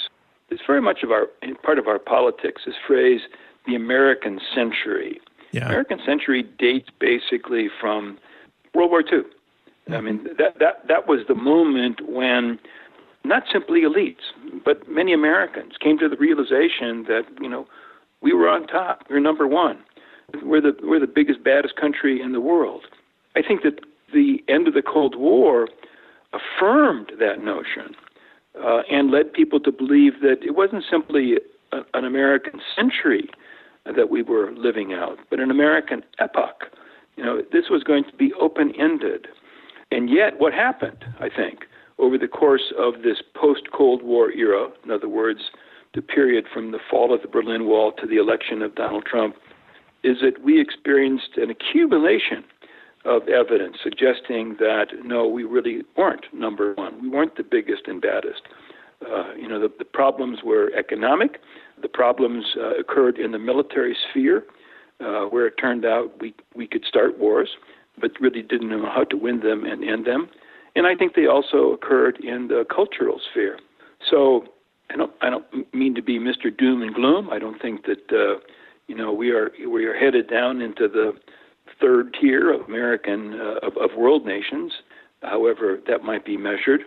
it's 0.50 0.62
very 0.66 0.80
much 0.80 1.02
of 1.02 1.10
our 1.10 1.26
part 1.62 1.78
of 1.78 1.86
our 1.86 1.98
politics. 1.98 2.62
This 2.66 2.74
phrase, 2.86 3.20
the 3.66 3.74
American 3.74 4.40
century. 4.54 5.20
Yeah. 5.52 5.66
American 5.66 6.00
century 6.04 6.44
dates 6.58 6.88
basically 6.98 7.68
from 7.80 8.18
World 8.74 8.90
War 8.90 9.00
II. 9.00 9.22
Mm-hmm. 9.22 9.92
I 9.94 10.00
mean, 10.00 10.24
that 10.38 10.58
that 10.58 10.86
that 10.88 11.06
was 11.08 11.20
the 11.28 11.34
moment 11.34 12.08
when 12.08 12.58
not 13.24 13.44
simply 13.52 13.82
elites, 13.82 14.32
but 14.64 14.88
many 14.88 15.12
Americans 15.12 15.74
came 15.78 15.98
to 15.98 16.08
the 16.08 16.16
realization 16.16 17.04
that 17.04 17.22
you 17.40 17.48
know 17.48 17.66
we 18.20 18.32
were 18.32 18.48
on 18.48 18.66
top. 18.66 19.04
We 19.08 19.16
we're 19.16 19.20
number 19.20 19.46
one. 19.46 19.78
We're 20.42 20.60
the 20.60 20.76
we're 20.82 21.00
the 21.00 21.06
biggest, 21.06 21.42
baddest 21.42 21.76
country 21.76 22.20
in 22.20 22.32
the 22.32 22.40
world. 22.40 22.86
I 23.36 23.42
think 23.42 23.62
that 23.62 23.80
the 24.12 24.42
end 24.48 24.68
of 24.68 24.74
the 24.74 24.82
Cold 24.82 25.16
War 25.16 25.68
affirmed 26.32 27.12
that 27.18 27.42
notion 27.42 27.94
uh, 28.62 28.82
and 28.90 29.10
led 29.10 29.32
people 29.32 29.60
to 29.60 29.72
believe 29.72 30.20
that 30.22 30.42
it 30.42 30.54
wasn't 30.54 30.84
simply 30.90 31.36
a, 31.72 31.78
an 31.94 32.04
American 32.04 32.60
century 32.76 33.28
that 33.86 34.10
we 34.10 34.22
were 34.22 34.52
living 34.52 34.92
out, 34.92 35.18
but 35.30 35.40
an 35.40 35.50
American 35.50 36.02
epoch. 36.18 36.64
You 37.16 37.24
know, 37.24 37.42
this 37.52 37.64
was 37.70 37.82
going 37.82 38.04
to 38.04 38.16
be 38.16 38.32
open 38.40 38.72
ended. 38.78 39.26
And 39.90 40.08
yet, 40.08 40.38
what 40.38 40.52
happened, 40.52 41.04
I 41.18 41.28
think, 41.28 41.64
over 41.98 42.16
the 42.16 42.28
course 42.28 42.72
of 42.78 43.02
this 43.02 43.18
post 43.34 43.70
Cold 43.72 44.02
War 44.02 44.30
era, 44.30 44.68
in 44.84 44.90
other 44.90 45.08
words, 45.08 45.40
the 45.94 46.02
period 46.02 46.46
from 46.52 46.70
the 46.70 46.78
fall 46.90 47.12
of 47.12 47.22
the 47.22 47.28
Berlin 47.28 47.66
Wall 47.66 47.92
to 47.92 48.06
the 48.06 48.16
election 48.16 48.62
of 48.62 48.74
Donald 48.74 49.04
Trump, 49.04 49.34
is 50.02 50.18
that 50.22 50.42
we 50.42 50.60
experienced 50.60 51.36
an 51.36 51.50
accumulation 51.50 52.44
of 53.04 53.28
evidence 53.28 53.76
suggesting 53.82 54.56
that 54.58 54.88
no, 55.02 55.26
we 55.26 55.44
really 55.44 55.82
weren't 55.96 56.26
number 56.32 56.74
one. 56.74 57.00
We 57.00 57.08
weren't 57.08 57.36
the 57.36 57.42
biggest 57.42 57.82
and 57.86 58.00
baddest. 58.00 58.42
Uh, 59.04 59.32
you 59.34 59.48
know, 59.48 59.58
the, 59.58 59.72
the, 59.78 59.84
problems 59.84 60.40
were 60.44 60.70
economic. 60.78 61.40
The 61.80 61.88
problems 61.88 62.44
uh, 62.58 62.78
occurred 62.78 63.18
in 63.18 63.32
the 63.32 63.38
military 63.38 63.96
sphere, 64.10 64.44
uh, 65.00 65.22
where 65.24 65.46
it 65.46 65.54
turned 65.58 65.86
out 65.86 66.20
we 66.20 66.34
we 66.54 66.66
could 66.66 66.84
start 66.84 67.18
wars, 67.18 67.48
but 67.98 68.10
really 68.20 68.42
didn't 68.42 68.68
know 68.68 68.84
how 68.84 69.04
to 69.04 69.16
win 69.16 69.40
them 69.40 69.64
and 69.64 69.82
end 69.82 70.06
them. 70.06 70.28
And 70.76 70.86
I 70.86 70.94
think 70.94 71.14
they 71.14 71.26
also 71.26 71.72
occurred 71.72 72.18
in 72.22 72.48
the 72.48 72.66
cultural 72.68 73.20
sphere. 73.30 73.58
So 74.10 74.44
I 74.90 74.96
don't 74.96 75.12
I 75.22 75.30
don't 75.30 75.74
mean 75.74 75.94
to 75.94 76.02
be 76.02 76.18
Mr. 76.18 76.54
Doom 76.54 76.82
and 76.82 76.94
Gloom. 76.94 77.30
I 77.30 77.38
don't 77.38 77.60
think 77.60 77.86
that 77.86 78.12
uh, 78.12 78.40
you 78.86 78.94
know 78.94 79.12
we 79.12 79.30
are 79.30 79.50
we 79.66 79.86
are 79.86 79.94
headed 79.94 80.28
down 80.28 80.60
into 80.60 80.88
the 80.88 81.14
third 81.80 82.16
tier 82.20 82.52
of 82.52 82.62
American 82.68 83.34
uh, 83.34 83.66
of, 83.66 83.76
of, 83.76 83.96
world 83.96 84.26
nations, 84.26 84.72
however 85.22 85.80
that 85.88 86.02
might 86.02 86.24
be 86.24 86.36
measured. 86.36 86.82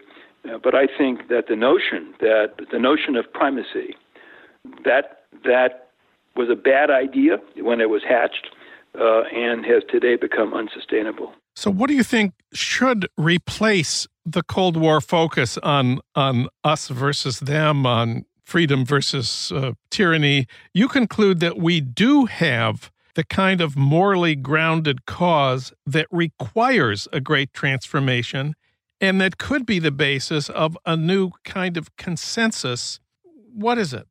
Uh, 0.45 0.57
but 0.61 0.75
I 0.75 0.87
think 0.87 1.29
that 1.29 1.47
the 1.47 1.55
notion 1.55 2.13
that 2.19 2.53
the 2.71 2.79
notion 2.79 3.15
of 3.15 3.31
primacy 3.31 3.95
that 4.85 5.23
that 5.43 5.89
was 6.35 6.49
a 6.49 6.55
bad 6.55 6.89
idea 6.89 7.37
when 7.57 7.81
it 7.81 7.89
was 7.89 8.01
hatched 8.07 8.49
uh, 8.99 9.21
and 9.33 9.65
has 9.65 9.83
today 9.89 10.15
become 10.15 10.53
unsustainable. 10.53 11.33
So, 11.55 11.69
what 11.69 11.87
do 11.87 11.93
you 11.93 12.03
think 12.03 12.33
should 12.53 13.07
replace 13.17 14.07
the 14.25 14.43
Cold 14.43 14.77
War 14.77 15.01
focus 15.01 15.57
on 15.59 15.99
on 16.15 16.47
us 16.63 16.87
versus 16.87 17.39
them, 17.39 17.85
on 17.85 18.25
freedom 18.43 18.85
versus 18.85 19.51
uh, 19.51 19.73
tyranny? 19.91 20.47
You 20.73 20.87
conclude 20.87 21.39
that 21.41 21.57
we 21.57 21.81
do 21.81 22.25
have 22.25 22.91
the 23.15 23.23
kind 23.23 23.61
of 23.61 23.75
morally 23.75 24.35
grounded 24.35 25.05
cause 25.05 25.73
that 25.85 26.07
requires 26.11 27.07
a 27.13 27.21
great 27.21 27.53
transformation 27.53 28.55
and 29.03 29.19
that 29.19 29.37
could 29.37 29.65
be 29.65 29.79
the 29.79 29.91
basis 29.91 30.49
of 30.49 30.77
a 30.85 30.95
new 30.95 31.31
kind 31.43 31.75
of 31.75 31.95
consensus. 31.97 33.01
What 33.53 33.77
is 33.77 33.93
it? 33.93 34.07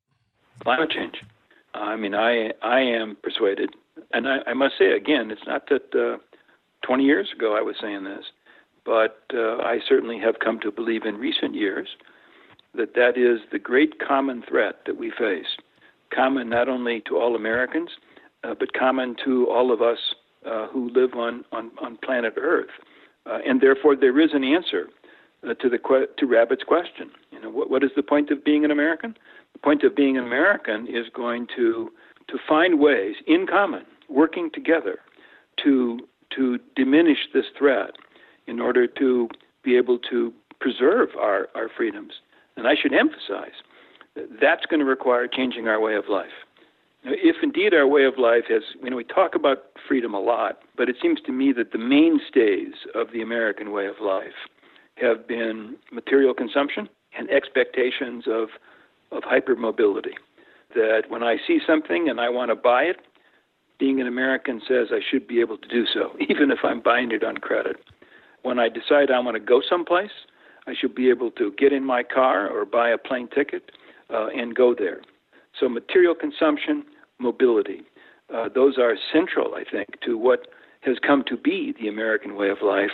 Climate 0.60 0.90
change. 0.90 1.14
I 1.74 1.96
mean, 1.96 2.14
I 2.14 2.52
I 2.62 2.80
am 2.80 3.16
persuaded, 3.22 3.74
and 4.12 4.28
I, 4.28 4.38
I 4.48 4.52
must 4.52 4.74
say 4.78 4.92
again, 4.92 5.30
it's 5.30 5.46
not 5.46 5.68
that 5.70 5.94
uh, 5.94 6.18
20 6.86 7.04
years 7.04 7.30
ago 7.34 7.56
I 7.56 7.62
was 7.62 7.76
saying 7.80 8.04
this, 8.04 8.26
but 8.84 9.22
uh, 9.32 9.56
I 9.56 9.78
certainly 9.88 10.18
have 10.18 10.40
come 10.40 10.60
to 10.60 10.70
believe 10.70 11.04
in 11.06 11.16
recent 11.16 11.54
years 11.54 11.88
that 12.74 12.94
that 12.94 13.16
is 13.16 13.40
the 13.50 13.58
great 13.58 13.98
common 13.98 14.42
threat 14.46 14.80
that 14.84 14.98
we 14.98 15.10
face, 15.10 15.56
common 16.14 16.50
not 16.50 16.68
only 16.68 17.02
to 17.08 17.16
all 17.16 17.34
Americans, 17.34 17.90
uh, 18.44 18.54
but 18.58 18.72
common 18.72 19.16
to 19.24 19.48
all 19.48 19.72
of 19.72 19.80
us 19.82 19.98
uh, 20.46 20.66
who 20.68 20.90
live 20.90 21.14
on, 21.14 21.44
on, 21.52 21.70
on 21.80 21.96
planet 21.98 22.34
Earth. 22.36 22.70
Uh, 23.26 23.38
and 23.46 23.60
therefore, 23.60 23.94
there 23.94 24.18
is 24.20 24.30
an 24.32 24.42
answer 24.42 24.88
uh, 25.48 25.54
to 25.54 25.68
the 25.68 25.78
que- 25.78 26.08
to 26.16 26.26
Rabbit's 26.26 26.64
question. 26.64 27.10
You 27.30 27.40
know, 27.40 27.50
what, 27.50 27.70
what 27.70 27.84
is 27.84 27.90
the 27.94 28.02
point 28.02 28.30
of 28.30 28.44
being 28.44 28.64
an 28.64 28.70
American? 28.70 29.16
The 29.52 29.58
point 29.60 29.84
of 29.84 29.94
being 29.94 30.16
an 30.16 30.24
American 30.24 30.86
is 30.88 31.06
going 31.14 31.46
to 31.56 31.90
to 32.28 32.38
find 32.48 32.78
ways 32.78 33.16
in 33.26 33.46
common, 33.46 33.84
working 34.08 34.50
together, 34.52 34.98
to 35.62 36.00
to 36.36 36.58
diminish 36.74 37.18
this 37.32 37.46
threat 37.56 37.92
in 38.46 38.58
order 38.58 38.86
to 38.86 39.28
be 39.62 39.76
able 39.76 39.98
to 40.10 40.32
preserve 40.60 41.10
our, 41.18 41.48
our 41.54 41.68
freedoms. 41.76 42.14
And 42.56 42.66
I 42.66 42.74
should 42.80 42.92
emphasize 42.92 43.58
that 44.14 44.28
that's 44.40 44.66
going 44.66 44.80
to 44.80 44.86
require 44.86 45.26
changing 45.26 45.68
our 45.68 45.80
way 45.80 45.94
of 45.94 46.04
life. 46.08 46.30
If 47.04 47.36
indeed 47.42 47.74
our 47.74 47.86
way 47.86 48.04
of 48.04 48.14
life 48.16 48.44
has, 48.48 48.62
you 48.82 48.90
know, 48.90 48.96
we 48.96 49.04
talk 49.04 49.34
about 49.34 49.64
freedom 49.88 50.14
a 50.14 50.20
lot, 50.20 50.60
but 50.76 50.88
it 50.88 50.96
seems 51.02 51.20
to 51.26 51.32
me 51.32 51.52
that 51.52 51.72
the 51.72 51.78
mainstays 51.78 52.74
of 52.94 53.08
the 53.12 53.22
American 53.22 53.72
way 53.72 53.86
of 53.86 53.96
life 54.00 54.48
have 54.96 55.26
been 55.26 55.76
material 55.90 56.32
consumption 56.32 56.88
and 57.18 57.28
expectations 57.30 58.24
of, 58.26 58.50
of 59.10 59.24
hypermobility. 59.24 60.14
That 60.74 61.02
when 61.08 61.22
I 61.22 61.36
see 61.46 61.58
something 61.66 62.08
and 62.08 62.20
I 62.20 62.28
want 62.28 62.50
to 62.50 62.54
buy 62.54 62.84
it, 62.84 63.00
being 63.78 64.00
an 64.00 64.06
American 64.06 64.62
says 64.66 64.88
I 64.92 65.00
should 65.10 65.26
be 65.26 65.40
able 65.40 65.58
to 65.58 65.68
do 65.68 65.84
so, 65.92 66.12
even 66.28 66.50
if 66.52 66.58
I'm 66.62 66.80
buying 66.80 67.10
it 67.10 67.24
on 67.24 67.38
credit. 67.38 67.76
When 68.42 68.58
I 68.58 68.68
decide 68.68 69.10
I 69.10 69.18
want 69.18 69.34
to 69.34 69.40
go 69.40 69.60
someplace, 69.68 70.10
I 70.66 70.74
should 70.78 70.94
be 70.94 71.10
able 71.10 71.32
to 71.32 71.52
get 71.58 71.72
in 71.72 71.84
my 71.84 72.04
car 72.04 72.48
or 72.48 72.64
buy 72.64 72.90
a 72.90 72.98
plane 72.98 73.28
ticket 73.34 73.72
uh, 74.08 74.28
and 74.28 74.54
go 74.54 74.74
there. 74.76 75.00
So, 75.58 75.68
material 75.68 76.14
consumption, 76.14 76.84
mobility, 77.22 77.82
uh, 78.34 78.48
those 78.54 78.78
are 78.78 78.94
central, 79.12 79.54
I 79.54 79.64
think, 79.70 80.00
to 80.04 80.18
what 80.18 80.48
has 80.80 80.96
come 81.06 81.22
to 81.28 81.36
be 81.36 81.74
the 81.80 81.88
American 81.88 82.34
way 82.34 82.50
of 82.50 82.58
life. 82.62 82.90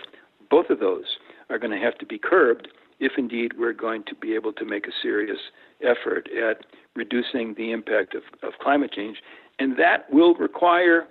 Both 0.50 0.70
of 0.70 0.80
those 0.80 1.04
are 1.50 1.58
going 1.58 1.70
to 1.70 1.84
have 1.84 1.96
to 1.98 2.06
be 2.06 2.18
curbed 2.18 2.68
if 3.00 3.12
indeed 3.16 3.52
we're 3.58 3.72
going 3.72 4.04
to 4.04 4.14
be 4.14 4.34
able 4.34 4.52
to 4.52 4.64
make 4.64 4.86
a 4.86 4.90
serious 5.02 5.38
effort 5.82 6.28
at 6.32 6.66
reducing 6.96 7.54
the 7.54 7.70
impact 7.70 8.14
of, 8.14 8.22
of 8.42 8.54
climate 8.60 8.92
change. 8.92 9.18
And 9.58 9.78
that 9.78 10.12
will 10.12 10.34
require 10.34 11.06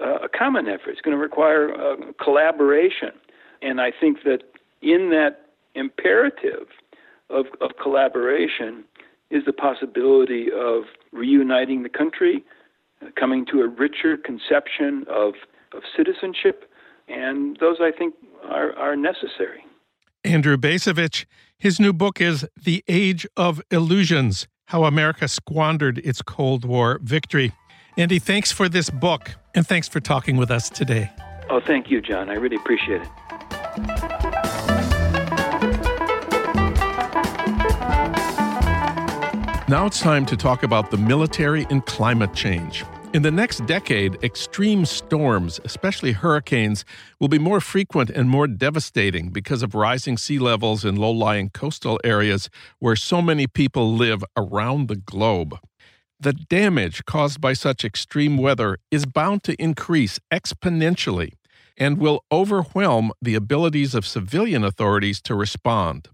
uh, 0.00 0.24
a 0.24 0.28
common 0.28 0.66
effort. 0.66 0.90
It's 0.90 1.00
going 1.00 1.16
to 1.16 1.22
require 1.22 1.74
uh, 1.74 1.96
collaboration. 2.22 3.12
And 3.62 3.80
I 3.80 3.92
think 3.98 4.18
that 4.24 4.40
in 4.82 5.10
that 5.10 5.46
imperative 5.74 6.68
of, 7.30 7.46
of 7.60 7.72
collaboration 7.82 8.84
is 9.30 9.44
the 9.44 9.52
possibility 9.52 10.46
of 10.52 10.84
reuniting 11.12 11.82
the 11.82 11.88
country, 11.88 12.44
coming 13.18 13.44
to 13.46 13.60
a 13.60 13.68
richer 13.68 14.16
conception 14.16 15.04
of, 15.08 15.34
of 15.74 15.82
citizenship, 15.96 16.70
and 17.08 17.56
those 17.60 17.76
I 17.80 17.90
think 17.96 18.14
are, 18.44 18.72
are 18.76 18.96
necessary. 18.96 19.64
Andrew 20.24 20.56
Bacevich, 20.56 21.24
his 21.58 21.78
new 21.78 21.92
book 21.92 22.20
is 22.20 22.46
The 22.62 22.82
Age 22.88 23.26
of 23.36 23.62
Illusions 23.70 24.48
How 24.66 24.84
America 24.84 25.28
Squandered 25.28 25.98
Its 25.98 26.22
Cold 26.22 26.64
War 26.64 26.98
Victory. 27.02 27.52
Andy, 27.96 28.18
thanks 28.18 28.52
for 28.52 28.68
this 28.68 28.90
book, 28.90 29.30
and 29.54 29.66
thanks 29.66 29.88
for 29.88 30.00
talking 30.00 30.36
with 30.36 30.50
us 30.50 30.68
today. 30.68 31.10
Oh, 31.48 31.60
thank 31.60 31.90
you, 31.90 32.00
John. 32.00 32.28
I 32.28 32.34
really 32.34 32.56
appreciate 32.56 33.02
it. 33.02 34.05
Now 39.68 39.86
it's 39.86 39.98
time 39.98 40.24
to 40.26 40.36
talk 40.36 40.62
about 40.62 40.92
the 40.92 40.96
military 40.96 41.66
and 41.70 41.84
climate 41.84 42.32
change. 42.32 42.84
In 43.12 43.22
the 43.22 43.32
next 43.32 43.66
decade, 43.66 44.16
extreme 44.22 44.84
storms, 44.86 45.58
especially 45.64 46.12
hurricanes, 46.12 46.84
will 47.18 47.26
be 47.26 47.40
more 47.40 47.60
frequent 47.60 48.08
and 48.10 48.30
more 48.30 48.46
devastating 48.46 49.30
because 49.30 49.64
of 49.64 49.74
rising 49.74 50.18
sea 50.18 50.38
levels 50.38 50.84
in 50.84 50.94
low 50.94 51.10
lying 51.10 51.50
coastal 51.50 51.98
areas 52.04 52.48
where 52.78 52.94
so 52.94 53.20
many 53.20 53.48
people 53.48 53.92
live 53.92 54.22
around 54.36 54.86
the 54.86 54.94
globe. 54.94 55.58
The 56.20 56.32
damage 56.32 57.04
caused 57.04 57.40
by 57.40 57.52
such 57.52 57.84
extreme 57.84 58.38
weather 58.38 58.78
is 58.92 59.04
bound 59.04 59.42
to 59.44 59.60
increase 59.60 60.20
exponentially 60.32 61.32
and 61.76 61.98
will 61.98 62.24
overwhelm 62.30 63.10
the 63.20 63.34
abilities 63.34 63.96
of 63.96 64.06
civilian 64.06 64.62
authorities 64.62 65.20
to 65.22 65.34
respond. 65.34 66.08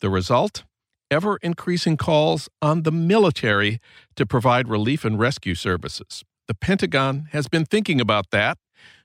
The 0.00 0.10
result? 0.10 0.64
Ever 1.08 1.36
increasing 1.36 1.96
calls 1.96 2.48
on 2.60 2.82
the 2.82 2.90
military 2.90 3.78
to 4.16 4.26
provide 4.26 4.66
relief 4.66 5.04
and 5.04 5.18
rescue 5.18 5.54
services. 5.54 6.24
The 6.48 6.54
Pentagon 6.54 7.28
has 7.30 7.46
been 7.46 7.64
thinking 7.64 8.00
about 8.00 8.30
that. 8.32 8.58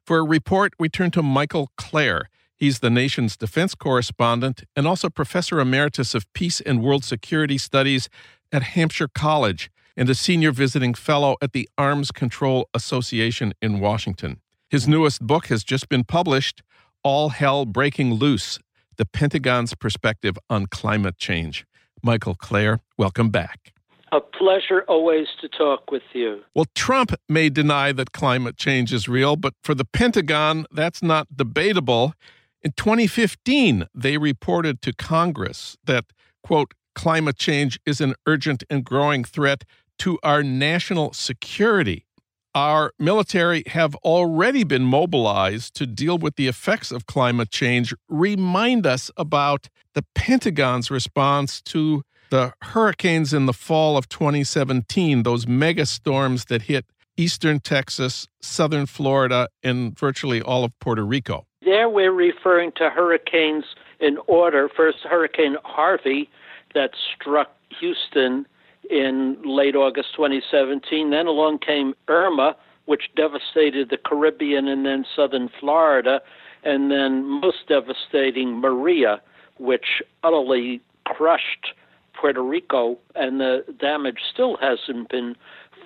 For 0.03 0.17
a 0.17 0.23
report, 0.23 0.73
we 0.79 0.89
turn 0.89 1.11
to 1.11 1.21
Michael 1.21 1.69
Klare. 1.77 2.23
He's 2.55 2.79
the 2.79 2.89
nation's 2.89 3.37
defense 3.37 3.75
correspondent 3.75 4.63
and 4.75 4.87
also 4.87 5.09
professor 5.09 5.59
emeritus 5.59 6.15
of 6.15 6.31
peace 6.33 6.59
and 6.59 6.81
world 6.81 7.03
security 7.03 7.59
studies 7.59 8.09
at 8.51 8.63
Hampshire 8.63 9.09
College 9.13 9.69
and 9.95 10.09
a 10.09 10.15
senior 10.15 10.51
visiting 10.51 10.95
fellow 10.95 11.35
at 11.39 11.53
the 11.53 11.69
Arms 11.77 12.11
Control 12.11 12.67
Association 12.73 13.53
in 13.61 13.79
Washington. 13.79 14.41
His 14.71 14.87
newest 14.87 15.21
book 15.21 15.47
has 15.47 15.63
just 15.63 15.87
been 15.87 16.03
published 16.03 16.63
All 17.03 17.29
Hell 17.29 17.65
Breaking 17.65 18.15
Loose 18.15 18.57
The 18.97 19.05
Pentagon's 19.05 19.75
Perspective 19.75 20.35
on 20.49 20.65
Climate 20.65 21.17
Change. 21.17 21.65
Michael 22.03 22.35
Klare, 22.35 22.79
welcome 22.97 23.29
back. 23.29 23.73
A 24.11 24.19
pleasure 24.19 24.83
always 24.87 25.27
to 25.39 25.47
talk 25.47 25.89
with 25.89 26.03
you. 26.13 26.41
Well, 26.53 26.65
Trump 26.75 27.13
may 27.29 27.49
deny 27.49 27.93
that 27.93 28.11
climate 28.11 28.57
change 28.57 28.91
is 28.91 29.07
real, 29.07 29.37
but 29.37 29.53
for 29.63 29.73
the 29.73 29.85
Pentagon, 29.85 30.65
that's 30.71 31.01
not 31.01 31.27
debatable. 31.35 32.13
In 32.61 32.73
2015, 32.73 33.87
they 33.95 34.17
reported 34.17 34.81
to 34.81 34.93
Congress 34.93 35.77
that, 35.85 36.05
quote, 36.43 36.73
climate 36.93 37.37
change 37.37 37.79
is 37.85 38.01
an 38.01 38.15
urgent 38.27 38.63
and 38.69 38.83
growing 38.83 39.23
threat 39.23 39.63
to 39.99 40.19
our 40.23 40.43
national 40.43 41.13
security 41.13 42.05
our 42.53 42.93
military 42.99 43.63
have 43.67 43.95
already 43.95 44.63
been 44.63 44.83
mobilized 44.83 45.75
to 45.75 45.85
deal 45.85 46.17
with 46.17 46.35
the 46.35 46.47
effects 46.47 46.91
of 46.91 47.05
climate 47.05 47.49
change. 47.49 47.93
Remind 48.09 48.85
us 48.85 49.09
about 49.17 49.69
the 49.93 50.03
Pentagon's 50.15 50.91
response 50.91 51.61
to 51.61 52.03
the 52.29 52.53
hurricanes 52.61 53.33
in 53.33 53.45
the 53.45 53.53
fall 53.53 53.97
of 53.97 54.07
2017, 54.09 55.23
those 55.23 55.47
mega 55.47 55.85
storms 55.85 56.45
that 56.45 56.63
hit 56.63 56.85
eastern 57.17 57.59
Texas, 57.59 58.27
southern 58.41 58.85
Florida, 58.85 59.47
and 59.63 59.97
virtually 59.97 60.41
all 60.41 60.63
of 60.63 60.77
Puerto 60.79 61.05
Rico. 61.05 61.45
There 61.61 61.89
we're 61.89 62.13
referring 62.13 62.71
to 62.77 62.89
hurricanes 62.89 63.65
in 63.99 64.17
order. 64.27 64.69
First, 64.75 64.99
Hurricane 65.03 65.57
Harvey 65.63 66.29
that 66.73 66.91
struck 67.15 67.51
Houston 67.79 68.47
in 68.91 69.37
late 69.45 69.75
August 69.75 70.09
2017. 70.15 71.09
Then 71.09 71.25
along 71.25 71.59
came 71.59 71.95
Irma, 72.07 72.55
which 72.85 73.03
devastated 73.15 73.89
the 73.89 73.97
Caribbean 73.97 74.67
and 74.67 74.85
then 74.85 75.05
southern 75.15 75.49
Florida, 75.59 76.21
and 76.63 76.91
then 76.91 77.23
most 77.23 77.67
devastating 77.67 78.59
Maria, 78.59 79.21
which 79.57 80.03
utterly 80.23 80.81
crushed 81.05 81.73
Puerto 82.13 82.43
Rico, 82.43 82.97
and 83.15 83.39
the 83.39 83.63
damage 83.79 84.19
still 84.31 84.57
hasn't 84.57 85.09
been 85.09 85.35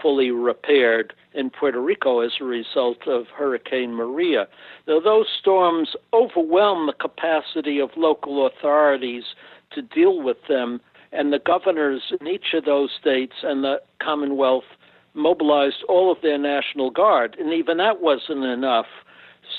fully 0.02 0.32
repaired 0.32 1.14
in 1.34 1.50
Puerto 1.50 1.80
Rico 1.80 2.20
as 2.20 2.32
a 2.42 2.44
result 2.44 3.08
of 3.08 3.28
Hurricane 3.28 3.94
Maria. 3.94 4.48
Now, 4.88 5.00
those 5.00 5.28
storms 5.40 5.96
overwhelm 6.14 6.88
the 6.88 6.94
capacity 6.94 7.80
of 7.80 7.92
local 7.96 8.46
authorities 8.46 9.24
to 9.72 9.82
deal 9.82 10.22
with 10.22 10.38
them 10.50 10.82
and 11.16 11.32
the 11.32 11.40
governors 11.40 12.14
in 12.20 12.28
each 12.28 12.54
of 12.54 12.66
those 12.66 12.92
states 13.00 13.36
and 13.44 13.64
the 13.64 13.82
Commonwealth 14.02 14.66
mobilized 15.14 15.84
all 15.88 16.12
of 16.12 16.22
their 16.22 16.38
National 16.38 16.92
Guard, 16.92 17.38
and 17.40 17.54
even 17.54 17.78
that 17.78 18.02
wasn't 18.02 18.44
enough. 18.44 18.88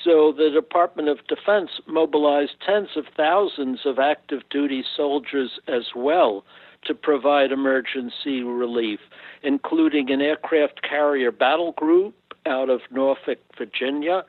So 0.04 0.32
the 0.36 0.50
Department 0.50 1.08
of 1.08 1.26
Defense 1.28 1.70
mobilized 1.86 2.52
tens 2.64 2.90
of 2.96 3.04
thousands 3.16 3.80
of 3.84 3.98
active 3.98 4.42
duty 4.50 4.84
soldiers 4.96 5.58
as 5.66 5.94
well 5.94 6.44
to 6.84 6.94
provide 6.94 7.52
emergency 7.52 8.42
relief, 8.42 9.00
including 9.42 10.10
an 10.10 10.20
aircraft 10.20 10.82
carrier 10.82 11.32
battle 11.32 11.72
group 11.72 12.14
out 12.44 12.68
of 12.68 12.80
Norfolk, 12.90 13.38
Virginia, 13.56 14.24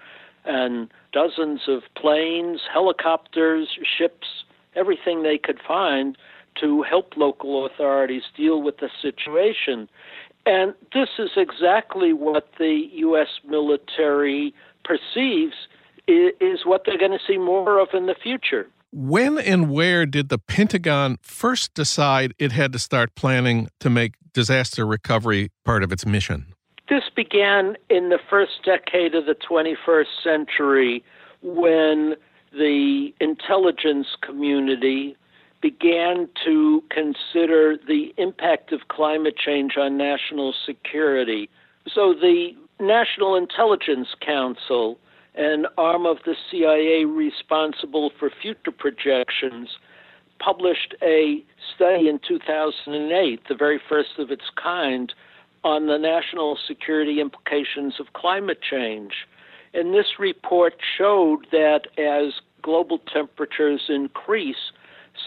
and 0.45 0.89
dozens 1.11 1.61
of 1.67 1.81
planes, 1.95 2.61
helicopters, 2.71 3.67
ships, 3.97 4.27
everything 4.75 5.23
they 5.23 5.37
could 5.37 5.59
find 5.67 6.17
to 6.61 6.83
help 6.83 7.13
local 7.15 7.65
authorities 7.65 8.23
deal 8.35 8.61
with 8.61 8.77
the 8.77 8.89
situation. 9.01 9.89
And 10.45 10.73
this 10.93 11.09
is 11.19 11.31
exactly 11.35 12.13
what 12.13 12.49
the 12.57 12.89
U.S. 12.93 13.27
military 13.45 14.53
perceives 14.83 15.55
is 16.07 16.59
what 16.63 16.83
they're 16.85 16.97
going 16.97 17.11
to 17.11 17.19
see 17.27 17.37
more 17.37 17.79
of 17.79 17.89
in 17.93 18.05
the 18.05 18.15
future. 18.15 18.67
When 18.91 19.37
and 19.37 19.69
where 19.69 20.05
did 20.05 20.29
the 20.29 20.37
Pentagon 20.37 21.17
first 21.21 21.73
decide 21.73 22.33
it 22.39 22.53
had 22.53 22.71
to 22.71 22.79
start 22.79 23.13
planning 23.15 23.67
to 23.81 23.89
make 23.89 24.13
disaster 24.33 24.85
recovery 24.85 25.49
part 25.65 25.83
of 25.83 25.91
its 25.91 26.05
mission? 26.05 26.53
This 26.89 27.03
began 27.13 27.75
in 27.89 28.07
the 28.09 28.19
first 28.29 28.63
decade 28.63 29.13
of 29.13 29.25
the 29.25 29.35
21st 29.35 30.23
century 30.23 31.03
when 31.41 32.15
the 32.53 33.13
intelligence 33.19 34.07
community 34.21 35.17
began 35.61 36.29
to 36.45 36.83
consider 36.89 37.77
the 37.87 38.13
impact 38.17 38.71
of 38.71 38.87
climate 38.89 39.35
change 39.37 39.77
on 39.77 39.97
national 39.97 40.53
security. 40.65 41.49
So 41.87 42.13
the 42.13 42.51
National 42.79 43.35
Intelligence 43.35 44.09
Council 44.25 44.99
an 45.37 45.67
arm 45.77 46.05
of 46.05 46.17
the 46.25 46.35
CIA 46.49 47.05
responsible 47.05 48.11
for 48.19 48.31
future 48.41 48.71
projections, 48.71 49.69
published 50.39 50.95
a 51.01 51.43
study 51.75 52.09
in 52.09 52.19
2008, 52.27 53.41
the 53.47 53.55
very 53.55 53.79
first 53.87 54.17
of 54.17 54.31
its 54.31 54.49
kind, 54.61 55.13
on 55.63 55.87
the 55.87 55.97
national 55.97 56.57
security 56.67 57.21
implications 57.21 57.95
of 57.99 58.13
climate 58.13 58.59
change. 58.67 59.27
And 59.73 59.93
this 59.93 60.17
report 60.17 60.73
showed 60.97 61.45
that 61.51 61.81
as 61.97 62.33
global 62.63 62.99
temperatures 62.99 63.83
increase, 63.89 64.71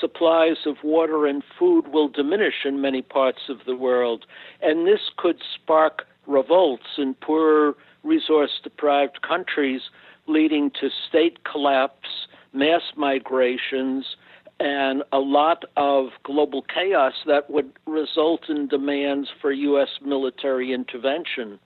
supplies 0.01 0.57
of 0.67 0.77
water 0.83 1.27
and 1.27 1.43
food 1.59 1.89
will 1.89 2.09
diminish 2.09 2.65
in 2.65 2.81
many 2.81 3.03
parts 3.03 3.43
of 3.49 3.59
the 3.67 3.77
world. 3.77 4.25
And 4.63 4.87
this 4.87 5.11
could 5.17 5.41
spark 5.55 6.07
revolts 6.27 6.99
in 6.99 7.15
poorer 7.15 7.77
resource 8.03 8.61
deprived 8.63 9.21
countries, 9.23 9.83
leading 10.27 10.71
to 10.81 10.89
state 11.09 11.45
collapse, 11.45 12.27
mass 12.53 12.83
migrations, 12.97 14.17
and 14.59 15.03
a 15.13 15.19
lot 15.19 15.65
of 15.77 16.09
global 16.23 16.63
chaos 16.63 17.15
that 17.27 17.51
would 17.51 17.73
result 17.87 18.49
in 18.49 18.69
demands 18.69 19.29
for 19.41 19.53
U.S. 19.53 19.89
military 20.05 20.73
intervention. 20.73 21.59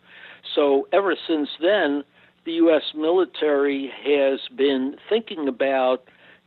So, 0.55 0.87
ever 0.93 1.17
since 1.27 1.49
then, 1.61 2.05
the 2.45 2.53
U.S. 2.53 2.83
military 2.95 3.91
has 4.05 4.41
been 4.57 4.97
thinking 5.09 5.49
about 5.49 6.05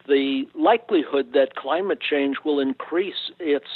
the 0.07 0.47
likelihood 0.55 1.33
that 1.33 1.55
climate 1.55 1.99
change 1.99 2.37
will 2.45 2.59
increase 2.59 3.31
its 3.39 3.67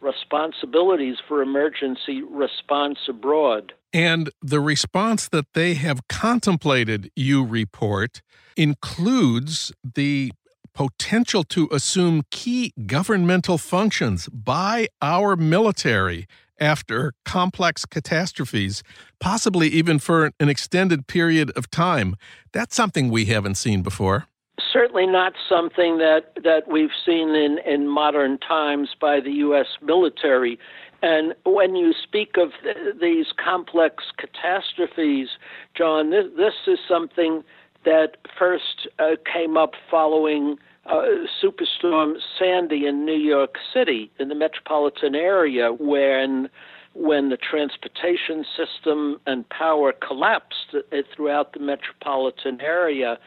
responsibilities 0.00 1.16
for 1.26 1.42
emergency 1.42 2.22
response 2.22 2.98
abroad. 3.08 3.72
And 3.92 4.30
the 4.42 4.60
response 4.60 5.28
that 5.28 5.52
they 5.54 5.74
have 5.74 6.06
contemplated, 6.08 7.10
you 7.16 7.44
report, 7.44 8.22
includes 8.56 9.72
the 9.94 10.32
potential 10.74 11.42
to 11.42 11.68
assume 11.72 12.22
key 12.30 12.72
governmental 12.86 13.56
functions 13.56 14.28
by 14.28 14.88
our 15.00 15.34
military 15.34 16.26
after 16.58 17.12
complex 17.24 17.84
catastrophes, 17.84 18.82
possibly 19.18 19.68
even 19.68 19.98
for 19.98 20.32
an 20.38 20.48
extended 20.48 21.06
period 21.06 21.50
of 21.56 21.70
time. 21.70 22.16
That's 22.52 22.76
something 22.76 23.10
we 23.10 23.26
haven't 23.26 23.56
seen 23.56 23.82
before. 23.82 24.26
Certainly 24.72 25.06
not 25.06 25.34
something 25.48 25.98
that, 25.98 26.32
that 26.42 26.68
we've 26.68 26.90
seen 27.04 27.30
in, 27.30 27.58
in 27.66 27.88
modern 27.88 28.38
times 28.38 28.90
by 29.00 29.20
the 29.20 29.30
U.S. 29.32 29.66
military. 29.82 30.58
And 31.02 31.34
when 31.44 31.76
you 31.76 31.92
speak 32.02 32.36
of 32.38 32.50
th- 32.62 32.96
these 33.00 33.26
complex 33.42 34.04
catastrophes, 34.16 35.28
Jon, 35.76 36.10
this, 36.10 36.24
this 36.36 36.54
is 36.66 36.78
something 36.88 37.44
that 37.84 38.16
first 38.38 38.88
uh, 38.98 39.16
came 39.32 39.56
up 39.56 39.72
following 39.90 40.56
uh, 40.86 41.02
Superstorm 41.42 42.14
Sandy 42.38 42.86
in 42.86 43.04
New 43.04 43.16
York 43.16 43.56
City, 43.74 44.10
in 44.18 44.28
the 44.28 44.34
metropolitan 44.34 45.14
area, 45.14 45.70
when 45.72 46.48
when 46.94 47.28
the 47.28 47.36
transportation 47.36 48.42
system 48.56 49.20
and 49.26 49.46
power 49.50 49.92
collapsed 49.92 50.74
uh, 50.74 50.96
throughout 51.14 51.52
the 51.52 51.60
metropolitan 51.60 52.58
area, 52.62 53.18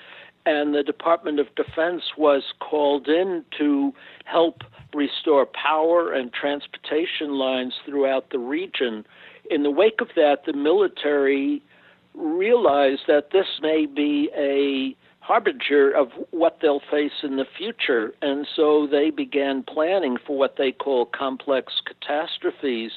and 0.46 0.74
the 0.74 0.84
Department 0.84 1.40
of 1.40 1.48
Defense 1.56 2.04
was 2.18 2.44
called 2.60 3.08
in 3.08 3.44
to 3.58 3.94
help 4.26 4.62
restore 4.94 5.46
power 5.46 6.12
and 6.14 6.34
transportation 6.34 7.34
lines 7.34 7.74
throughout 7.86 8.32
the 8.32 8.40
region. 8.40 9.06
In 9.52 9.64
the 9.64 9.72
wake 9.72 10.02
of 10.02 10.10
that, 10.16 10.46
the 10.46 10.54
military 10.54 11.62
realized 12.16 13.02
that 13.08 13.32
this 13.32 13.60
may 13.62 13.86
be 13.86 14.30
a 14.36 14.96
harbinger 15.22 15.92
of 15.92 16.08
what 16.32 16.58
they'll 16.62 16.82
face 16.92 17.22
in 17.22 17.38
the 17.38 17.46
future. 17.58 18.14
And 18.22 18.48
so 18.56 18.88
they 18.90 19.12
began 19.12 19.62
planning 19.64 20.18
for 20.26 20.38
what 20.38 20.56
they 20.58 20.72
call 20.72 21.06
complex 21.06 21.74
catastrophes, 21.86 22.92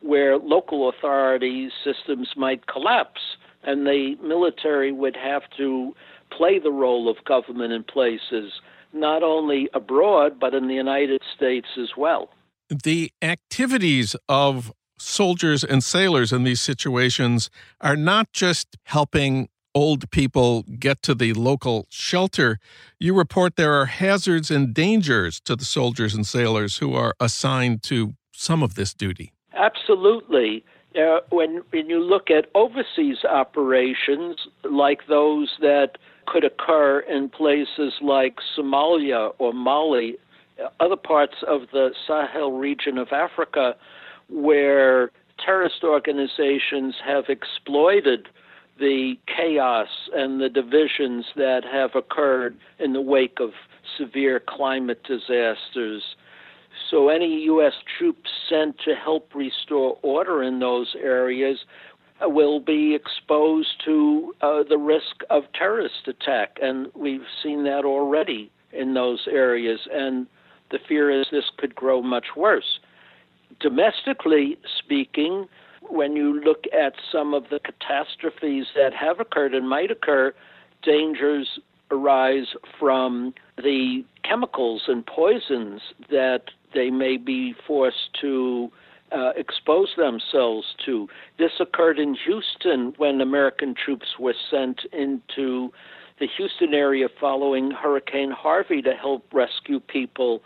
where 0.00 0.36
local 0.36 0.88
authorities' 0.90 1.72
systems 1.82 2.28
might 2.36 2.66
collapse, 2.66 3.20
and 3.62 3.86
the 3.86 4.16
military 4.22 4.92
would 4.92 5.16
have 5.16 5.42
to 5.56 5.94
play 6.30 6.58
the 6.58 6.70
role 6.70 7.08
of 7.08 7.16
government 7.24 7.72
in 7.72 7.84
places 7.84 8.52
not 8.92 9.22
only 9.22 9.68
abroad, 9.74 10.40
but 10.40 10.54
in 10.54 10.68
the 10.68 10.74
United 10.74 11.22
States 11.36 11.68
as 11.80 11.90
well. 11.96 12.30
The 12.70 13.12
activities 13.22 14.16
of 14.28 14.72
soldiers 14.98 15.62
and 15.64 15.82
sailors 15.82 16.32
in 16.32 16.44
these 16.44 16.60
situations 16.60 17.50
are 17.80 17.96
not 17.96 18.32
just 18.32 18.76
helping 18.84 19.48
old 19.74 20.10
people 20.10 20.64
get 20.78 21.02
to 21.02 21.14
the 21.14 21.32
local 21.34 21.86
shelter. 21.88 22.58
You 22.98 23.14
report 23.14 23.56
there 23.56 23.74
are 23.74 23.86
hazards 23.86 24.50
and 24.50 24.74
dangers 24.74 25.40
to 25.40 25.54
the 25.54 25.64
soldiers 25.64 26.14
and 26.14 26.26
sailors 26.26 26.78
who 26.78 26.94
are 26.94 27.14
assigned 27.20 27.82
to 27.84 28.14
some 28.32 28.62
of 28.62 28.74
this 28.74 28.94
duty. 28.94 29.32
Absolutely. 29.54 30.64
Uh, 30.96 31.20
when, 31.30 31.62
when 31.70 31.88
you 31.88 32.00
look 32.00 32.30
at 32.30 32.46
overseas 32.54 33.18
operations 33.24 34.36
like 34.64 35.06
those 35.06 35.52
that 35.60 35.98
could 36.28 36.44
occur 36.44 37.00
in 37.00 37.28
places 37.28 37.94
like 38.02 38.36
Somalia 38.56 39.32
or 39.38 39.52
Mali, 39.52 40.16
other 40.78 40.96
parts 40.96 41.36
of 41.46 41.62
the 41.72 41.90
Sahel 42.06 42.52
region 42.52 42.98
of 42.98 43.08
Africa, 43.12 43.74
where 44.28 45.10
terrorist 45.44 45.82
organizations 45.82 46.96
have 47.04 47.24
exploited 47.28 48.28
the 48.78 49.14
chaos 49.26 49.88
and 50.14 50.40
the 50.40 50.48
divisions 50.48 51.24
that 51.36 51.62
have 51.64 51.94
occurred 51.94 52.56
in 52.78 52.92
the 52.92 53.00
wake 53.00 53.38
of 53.40 53.50
severe 53.96 54.40
climate 54.40 55.02
disasters. 55.04 56.02
So, 56.90 57.08
any 57.08 57.42
U.S. 57.44 57.72
troops 57.98 58.30
sent 58.48 58.76
to 58.84 58.94
help 58.94 59.34
restore 59.34 59.98
order 60.02 60.42
in 60.42 60.60
those 60.60 60.94
areas 61.02 61.58
will 62.22 62.60
be 62.60 62.94
exposed 62.94 63.82
to 63.84 64.34
uh, 64.40 64.62
the 64.68 64.78
risk 64.78 65.22
of 65.30 65.44
terrorist 65.54 66.06
attack, 66.06 66.58
and 66.60 66.88
we've 66.94 67.26
seen 67.42 67.64
that 67.64 67.84
already 67.84 68.50
in 68.72 68.94
those 68.94 69.26
areas. 69.30 69.80
And 69.92 70.26
the 70.70 70.78
fear 70.88 71.10
is 71.10 71.26
this 71.30 71.50
could 71.56 71.74
grow 71.74 72.02
much 72.02 72.26
worse. 72.36 72.80
Domestically 73.60 74.58
speaking, 74.78 75.46
when 75.88 76.16
you 76.16 76.40
look 76.40 76.64
at 76.72 76.94
some 77.10 77.34
of 77.34 77.44
the 77.50 77.60
catastrophes 77.60 78.66
that 78.74 78.92
have 78.92 79.20
occurred 79.20 79.54
and 79.54 79.68
might 79.68 79.90
occur, 79.90 80.34
dangers 80.82 81.58
arise 81.90 82.48
from 82.78 83.34
the 83.56 84.04
chemicals 84.22 84.82
and 84.88 85.06
poisons 85.06 85.80
that 86.10 86.42
they 86.74 86.90
may 86.90 87.16
be 87.16 87.54
forced 87.66 88.10
to 88.20 88.70
uh, 89.12 89.32
expose 89.36 89.88
themselves 89.96 90.74
to. 90.84 91.08
This 91.38 91.52
occurred 91.60 91.98
in 91.98 92.14
Houston 92.26 92.94
when 92.96 93.20
American 93.20 93.74
troops 93.74 94.18
were 94.18 94.34
sent 94.50 94.80
into 94.92 95.72
the 96.18 96.26
Houston 96.36 96.74
area 96.74 97.08
following 97.20 97.70
Hurricane 97.70 98.30
Harvey 98.30 98.82
to 98.82 98.92
help 98.92 99.24
rescue 99.32 99.80
people. 99.80 100.42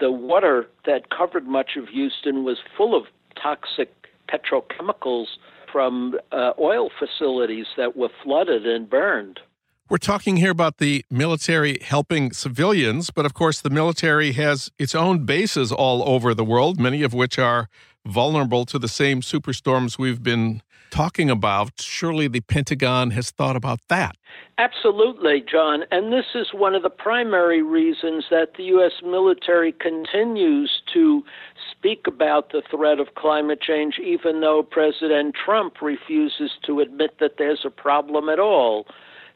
The 0.00 0.10
water 0.10 0.68
that 0.84 1.10
covered 1.10 1.46
much 1.46 1.76
of 1.76 1.88
Houston 1.88 2.44
was 2.44 2.58
full 2.76 2.96
of 2.96 3.04
toxic 3.40 3.92
petrochemicals 4.28 5.26
from 5.70 6.18
uh, 6.32 6.52
oil 6.60 6.90
facilities 6.98 7.66
that 7.76 7.96
were 7.96 8.10
flooded 8.22 8.66
and 8.66 8.88
burned. 8.88 9.40
We're 9.88 9.98
talking 9.98 10.38
here 10.38 10.50
about 10.50 10.78
the 10.78 11.04
military 11.10 11.78
helping 11.82 12.32
civilians, 12.32 13.10
but 13.10 13.26
of 13.26 13.34
course, 13.34 13.60
the 13.60 13.68
military 13.68 14.32
has 14.32 14.70
its 14.78 14.94
own 14.94 15.26
bases 15.26 15.70
all 15.70 16.08
over 16.08 16.34
the 16.34 16.44
world, 16.44 16.80
many 16.80 17.02
of 17.02 17.12
which 17.12 17.38
are 17.38 17.68
vulnerable 18.06 18.64
to 18.66 18.78
the 18.78 18.88
same 18.88 19.20
superstorms 19.20 19.98
we've 19.98 20.22
been 20.22 20.62
talking 20.90 21.30
about. 21.30 21.80
Surely 21.80 22.28
the 22.28 22.40
Pentagon 22.40 23.10
has 23.12 23.30
thought 23.30 23.56
about 23.56 23.80
that. 23.88 24.14
Absolutely, 24.58 25.42
Jon. 25.50 25.84
And 25.90 26.12
this 26.12 26.26
is 26.34 26.48
one 26.52 26.74
of 26.74 26.82
the 26.82 26.90
primary 26.90 27.62
reasons 27.62 28.26
that 28.30 28.54
the 28.56 28.64
U.S. 28.64 28.92
military 29.02 29.72
continues 29.72 30.82
to 30.92 31.22
speak 31.70 32.06
about 32.06 32.52
the 32.52 32.62
threat 32.70 33.00
of 33.00 33.14
climate 33.14 33.60
change, 33.60 33.98
even 33.98 34.40
though 34.42 34.62
President 34.62 35.34
Trump 35.34 35.80
refuses 35.80 36.50
to 36.66 36.80
admit 36.80 37.18
that 37.20 37.36
there's 37.38 37.64
a 37.64 37.70
problem 37.70 38.28
at 38.28 38.38
all. 38.38 38.86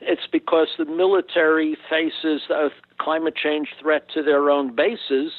It's 0.01 0.29
because 0.31 0.69
the 0.77 0.85
military 0.85 1.77
faces 1.89 2.43
a 2.51 2.69
climate 3.01 3.35
change 3.35 3.69
threat 3.81 4.09
to 4.13 4.23
their 4.23 4.51
own 4.51 4.77
bases 4.77 5.33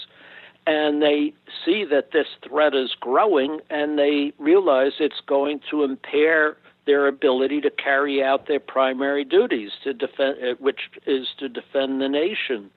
and 0.68 1.02
they 1.02 1.34
see 1.66 1.86
that 1.90 2.12
this 2.12 2.28
threat 2.48 2.76
is 2.76 2.94
growing 3.00 3.62
and 3.70 3.98
they 3.98 4.34
realize 4.38 4.92
it's 5.00 5.22
going 5.26 5.62
to 5.72 5.84
impair 5.84 6.58
their 6.86 7.08
ability 7.08 7.62
to 7.62 7.72
carry 7.72 8.22
out 8.22 8.48
their 8.48 8.60
primary 8.60 9.24
duties 9.24 9.72
to 9.84 9.94
defend 9.94 10.38
uh, 10.44 10.56
which 10.60 10.82
is 11.06 11.28
to 11.40 11.48
defend 11.48 12.02
the 12.02 12.10
nation. 12.10 12.70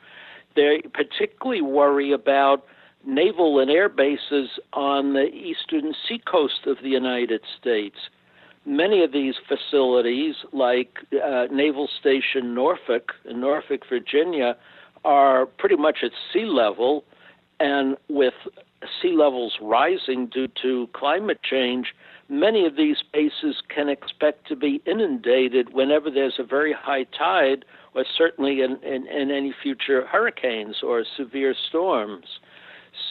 They 0.54 0.82
particularly 0.94 1.62
worry 1.62 2.12
about 2.12 2.64
naval 3.04 3.58
and 3.58 3.70
air 3.70 3.88
bases 3.88 4.50
on 4.72 5.14
the 5.14 5.26
eastern 5.26 5.92
seacoast 6.08 6.66
of 6.66 6.76
the 6.82 6.90
United 6.90 7.40
States. 7.60 7.96
Many 8.64 9.02
of 9.02 9.12
these 9.12 9.34
facilities 9.48 10.36
like 10.52 10.98
uh, 11.12 11.46
Naval 11.50 11.88
Station 11.98 12.54
Norfolk 12.54 13.12
in 13.28 13.40
Norfolk 13.40 13.82
Virginia 13.88 14.56
are 15.04 15.46
pretty 15.46 15.76
much 15.76 15.98
at 16.04 16.12
sea 16.32 16.44
level 16.44 17.04
and 17.60 17.96
with 18.08 18.34
sea 19.00 19.12
levels 19.12 19.58
rising 19.60 20.26
due 20.26 20.48
to 20.62 20.88
climate 20.94 21.40
change, 21.42 21.94
many 22.28 22.66
of 22.66 22.76
these 22.76 22.96
bases 23.12 23.62
can 23.68 23.88
expect 23.88 24.48
to 24.48 24.56
be 24.56 24.80
inundated 24.86 25.74
whenever 25.74 26.10
there's 26.10 26.38
a 26.38 26.44
very 26.44 26.72
high 26.72 27.04
tide, 27.04 27.64
or 27.94 28.04
certainly 28.16 28.62
in, 28.62 28.82
in, 28.82 29.06
in 29.06 29.30
any 29.30 29.54
future 29.62 30.06
hurricanes 30.06 30.76
or 30.82 31.04
severe 31.16 31.54
storms. 31.68 32.40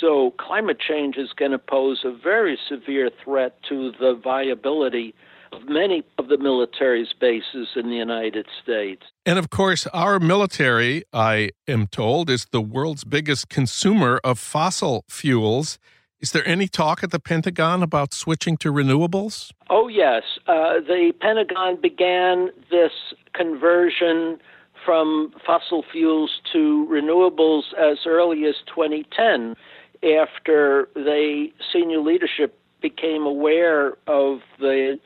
So, 0.02 0.32
climate 0.38 0.78
change 0.80 1.16
is 1.16 1.30
going 1.36 1.52
to 1.52 1.60
pose 1.60 2.02
a 2.04 2.12
very 2.12 2.58
severe 2.68 3.10
threat 3.24 3.56
to 3.70 3.92
the 4.00 4.20
viability 4.22 5.14
of 5.52 5.68
many 5.68 6.04
of 6.18 6.28
the 6.28 6.38
military's 6.38 7.14
bases 7.20 7.70
in 7.76 7.90
the 7.90 7.96
United 7.96 8.46
States. 8.62 9.04
And 9.26 9.40
of 9.40 9.50
course, 9.50 9.88
our 9.88 10.20
military, 10.20 11.04
I 11.14 11.52
am 11.68 11.88
told, 11.88 12.30
is 12.30 12.48
the 12.52 12.62
world's 12.62 13.04
biggest 13.04 13.50
consumer 13.50 14.20
of 14.24 14.40
fossil 14.40 15.06
fuels. 15.10 15.80
Is 16.20 16.32
there 16.32 16.48
any 16.48 16.68
talk 16.68 17.04
at 17.04 17.12
the 17.12 17.20
Pentagon 17.20 17.82
about 17.82 18.14
switching 18.14 18.58
to 18.58 18.74
renewables? 18.74 19.52
Oh, 19.70 19.88
yes. 19.88 20.24
Uh, 20.48 20.80
the 20.80 21.14
Pentagon 21.20 21.80
began 21.82 22.50
this 22.70 22.92
conversion 23.34 24.40
from 24.86 25.34
fossil 25.46 25.84
fuels 25.92 26.42
to 26.52 26.88
renewables 26.92 27.74
as 27.78 28.00
early 28.06 28.46
as 28.46 28.56
2010 28.68 29.56
after 30.04 30.90
the 30.96 31.48
senior 31.72 32.00
leadership 32.00 32.58
became 32.82 33.24
aware 33.24 33.98
of 34.08 34.40
the 34.60 35.00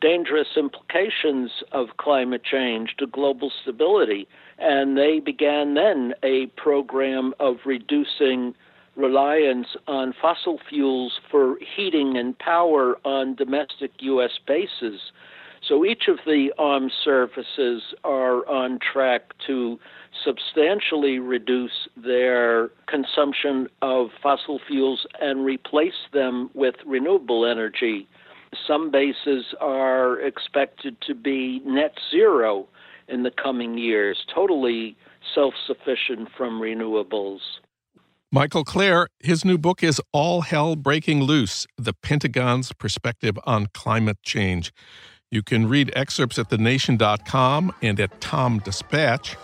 dangerous 0.00 0.48
implications 0.56 1.50
of 1.72 1.96
climate 1.98 2.42
change 2.44 2.94
to 2.98 3.06
global 3.06 3.52
stability. 3.62 4.26
And 4.58 4.96
they 4.96 5.20
began 5.20 5.74
then 5.74 6.14
a 6.22 6.46
program 6.56 7.34
of 7.40 7.56
reducing 7.64 8.54
reliance 8.96 9.68
on 9.86 10.14
fossil 10.20 10.58
fuels 10.68 11.18
for 11.30 11.56
heating 11.76 12.16
and 12.16 12.38
power 12.38 12.96
on 13.04 13.34
domestic 13.34 13.92
U.S. 14.00 14.32
bases. 14.46 15.00
So 15.66 15.84
each 15.84 16.04
of 16.08 16.18
the 16.26 16.52
armed 16.58 16.92
services 17.04 17.82
are 18.02 18.48
on 18.48 18.78
track 18.78 19.34
to 19.46 19.78
substantially 20.24 21.18
reduce 21.18 21.88
their 21.96 22.70
consumption 22.86 23.68
of 23.82 24.08
fossil 24.22 24.58
fuels 24.66 25.06
and 25.20 25.44
replace 25.44 26.08
them 26.12 26.50
with 26.54 26.76
renewable 26.86 27.46
energy. 27.46 28.08
Some 28.66 28.90
bases 28.90 29.54
are 29.60 30.20
expected 30.20 30.96
to 31.06 31.14
be 31.14 31.60
net 31.64 31.94
zero 32.10 32.66
in 33.08 33.22
the 33.22 33.30
coming 33.30 33.78
years, 33.78 34.24
totally 34.32 34.96
self 35.34 35.54
sufficient 35.66 36.28
from 36.36 36.60
renewables. 36.60 37.40
Michael 38.32 38.64
Klare, 38.64 39.06
his 39.18 39.44
new 39.44 39.58
book 39.58 39.82
is 39.82 40.00
All 40.12 40.42
Hell 40.42 40.76
Breaking 40.76 41.22
Loose 41.22 41.66
The 41.76 41.92
Pentagon's 41.92 42.72
Perspective 42.72 43.36
on 43.44 43.66
Climate 43.74 44.22
Change. 44.22 44.72
You 45.32 45.42
can 45.42 45.68
read 45.68 45.92
excerpts 45.96 46.38
at 46.38 46.48
thenation.com 46.48 47.74
and 47.82 47.98
at 47.98 48.20
TomDispatch. 48.20 49.36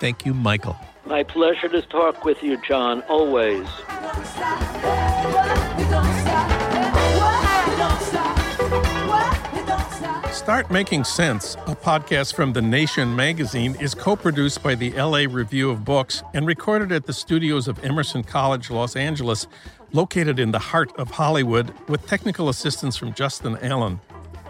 Thank 0.00 0.26
you, 0.26 0.34
Michael. 0.34 0.76
My 1.06 1.22
pleasure 1.22 1.68
to 1.68 1.82
talk 1.82 2.24
with 2.24 2.42
you, 2.42 2.60
Jon, 2.66 3.02
always. 3.02 3.68
Start 10.42 10.72
Making 10.72 11.04
Sense, 11.04 11.54
a 11.68 11.76
podcast 11.76 12.34
from 12.34 12.52
The 12.52 12.60
Nation 12.60 13.14
magazine, 13.14 13.76
is 13.76 13.94
co 13.94 14.16
produced 14.16 14.60
by 14.60 14.74
the 14.74 14.90
LA 14.90 15.26
Review 15.30 15.70
of 15.70 15.84
Books 15.84 16.24
and 16.34 16.44
recorded 16.48 16.90
at 16.90 17.06
the 17.06 17.12
studios 17.12 17.68
of 17.68 17.82
Emerson 17.84 18.24
College, 18.24 18.68
Los 18.68 18.96
Angeles, 18.96 19.46
located 19.92 20.40
in 20.40 20.50
the 20.50 20.58
heart 20.58 20.90
of 20.98 21.12
Hollywood, 21.12 21.72
with 21.88 22.04
technical 22.08 22.48
assistance 22.48 22.96
from 22.96 23.14
Justin 23.14 23.56
Allen. 23.58 24.00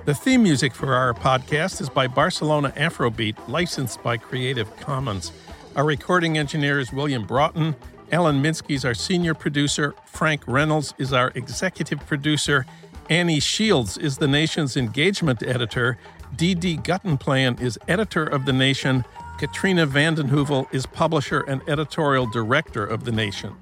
The 0.06 0.14
theme 0.14 0.42
music 0.42 0.74
for 0.74 0.94
our 0.94 1.12
podcast 1.12 1.82
is 1.82 1.90
by 1.90 2.06
Barcelona 2.06 2.72
Afrobeat, 2.74 3.36
licensed 3.46 4.02
by 4.02 4.16
Creative 4.16 4.74
Commons. 4.78 5.30
Our 5.76 5.84
recording 5.84 6.38
engineer 6.38 6.80
is 6.80 6.90
William 6.90 7.26
Broughton. 7.26 7.76
Alan 8.10 8.42
Minsky 8.42 8.76
is 8.76 8.86
our 8.86 8.94
senior 8.94 9.34
producer. 9.34 9.94
Frank 10.06 10.42
Reynolds 10.46 10.94
is 10.96 11.12
our 11.12 11.32
executive 11.34 12.00
producer. 12.06 12.64
Annie 13.10 13.40
Shields 13.40 13.98
is 13.98 14.18
the 14.18 14.28
nation's 14.28 14.76
engagement 14.76 15.42
editor. 15.42 15.98
Dee 16.36 16.54
Guttenplan 16.54 17.60
is 17.60 17.78
editor 17.88 18.24
of 18.24 18.46
The 18.46 18.52
Nation. 18.52 19.04
Katrina 19.38 19.86
vanden 19.86 20.28
Heuvel 20.28 20.72
is 20.72 20.86
publisher 20.86 21.40
and 21.40 21.62
editorial 21.68 22.26
director 22.26 22.84
of 22.86 23.04
The 23.04 23.12
Nation. 23.12 23.56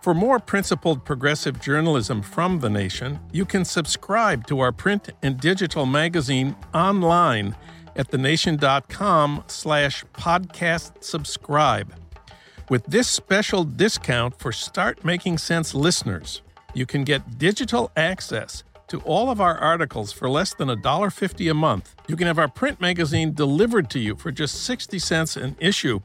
For 0.00 0.14
more 0.14 0.38
principled 0.38 1.04
progressive 1.04 1.60
journalism 1.60 2.22
from 2.22 2.60
The 2.60 2.70
Nation, 2.70 3.20
you 3.32 3.44
can 3.44 3.64
subscribe 3.64 4.46
to 4.48 4.60
our 4.60 4.72
print 4.72 5.10
and 5.22 5.38
digital 5.38 5.86
magazine 5.86 6.56
online 6.74 7.56
at 7.96 8.10
thenation.com 8.10 9.44
slash 9.46 10.04
podcast 10.14 11.02
subscribe. 11.04 11.94
With 12.68 12.84
this 12.86 13.08
special 13.08 13.64
discount 13.64 14.38
for 14.38 14.52
Start 14.52 15.04
Making 15.04 15.38
Sense 15.38 15.74
listeners, 15.74 16.42
you 16.74 16.86
can 16.86 17.04
get 17.04 17.38
digital 17.38 17.90
access 17.96 18.64
to 18.88 19.00
all 19.00 19.30
of 19.30 19.40
our 19.40 19.56
articles 19.56 20.12
for 20.12 20.28
less 20.28 20.54
than 20.54 20.68
$1.50 20.68 21.50
a 21.50 21.54
month. 21.54 21.94
You 22.06 22.16
can 22.16 22.26
have 22.26 22.38
our 22.38 22.48
print 22.48 22.80
magazine 22.80 23.32
delivered 23.32 23.88
to 23.90 23.98
you 23.98 24.14
for 24.16 24.30
just 24.30 24.62
60 24.64 24.98
cents 24.98 25.36
an 25.36 25.56
issue. 25.58 26.00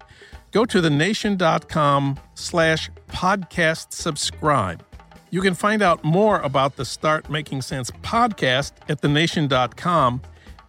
Go 0.51 0.65
to 0.65 0.81
thenation.com 0.81 2.19
slash 2.35 2.89
podcast 3.09 3.93
subscribe. 3.93 4.83
You 5.31 5.41
can 5.41 5.53
find 5.53 5.81
out 5.81 6.03
more 6.03 6.39
about 6.39 6.75
the 6.75 6.85
Start 6.85 7.29
Making 7.29 7.61
Sense 7.61 7.91
podcast 7.91 8.71
at 8.87 9.01
thenation.com, 9.01 10.21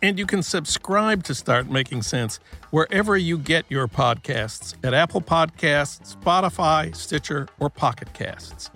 and 0.02 0.18
you 0.18 0.26
can 0.26 0.42
subscribe 0.42 1.22
to 1.24 1.34
Start 1.34 1.70
Making 1.70 2.02
Sense 2.02 2.40
wherever 2.70 3.16
you 3.16 3.38
get 3.38 3.64
your 3.70 3.88
podcasts 3.88 4.74
at 4.84 4.92
Apple 4.92 5.22
Podcasts, 5.22 6.14
Spotify, 6.16 6.94
Stitcher, 6.94 7.48
or 7.58 7.70
Pocket 7.70 8.12
Casts. 8.12 8.70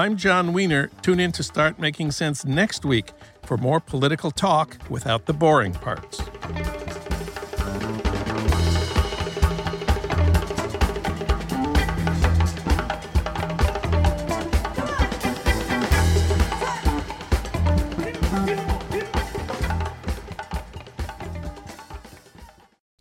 I'm 0.00 0.16
Jon 0.16 0.54
Wiener. 0.54 0.88
Tune 1.02 1.20
in 1.20 1.30
to 1.32 1.42
Start 1.42 1.78
Making 1.78 2.10
Sense 2.10 2.46
next 2.46 2.86
week 2.86 3.10
for 3.44 3.58
more 3.58 3.80
political 3.80 4.30
talk 4.30 4.78
without 4.88 5.26
the 5.26 5.34
boring 5.34 5.74
parts. 5.74 6.22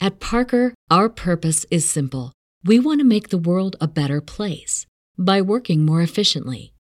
At 0.02 0.20
Parker, 0.20 0.74
our 0.92 1.08
purpose 1.08 1.66
is 1.72 1.90
simple. 1.90 2.34
We 2.66 2.78
want 2.78 3.00
to 3.00 3.06
make 3.06 3.30
the 3.30 3.38
world 3.38 3.78
a 3.80 3.88
better 3.88 4.20
place 4.20 4.86
by 5.18 5.42
working 5.42 5.86
more 5.86 6.02
efficiently 6.02 6.74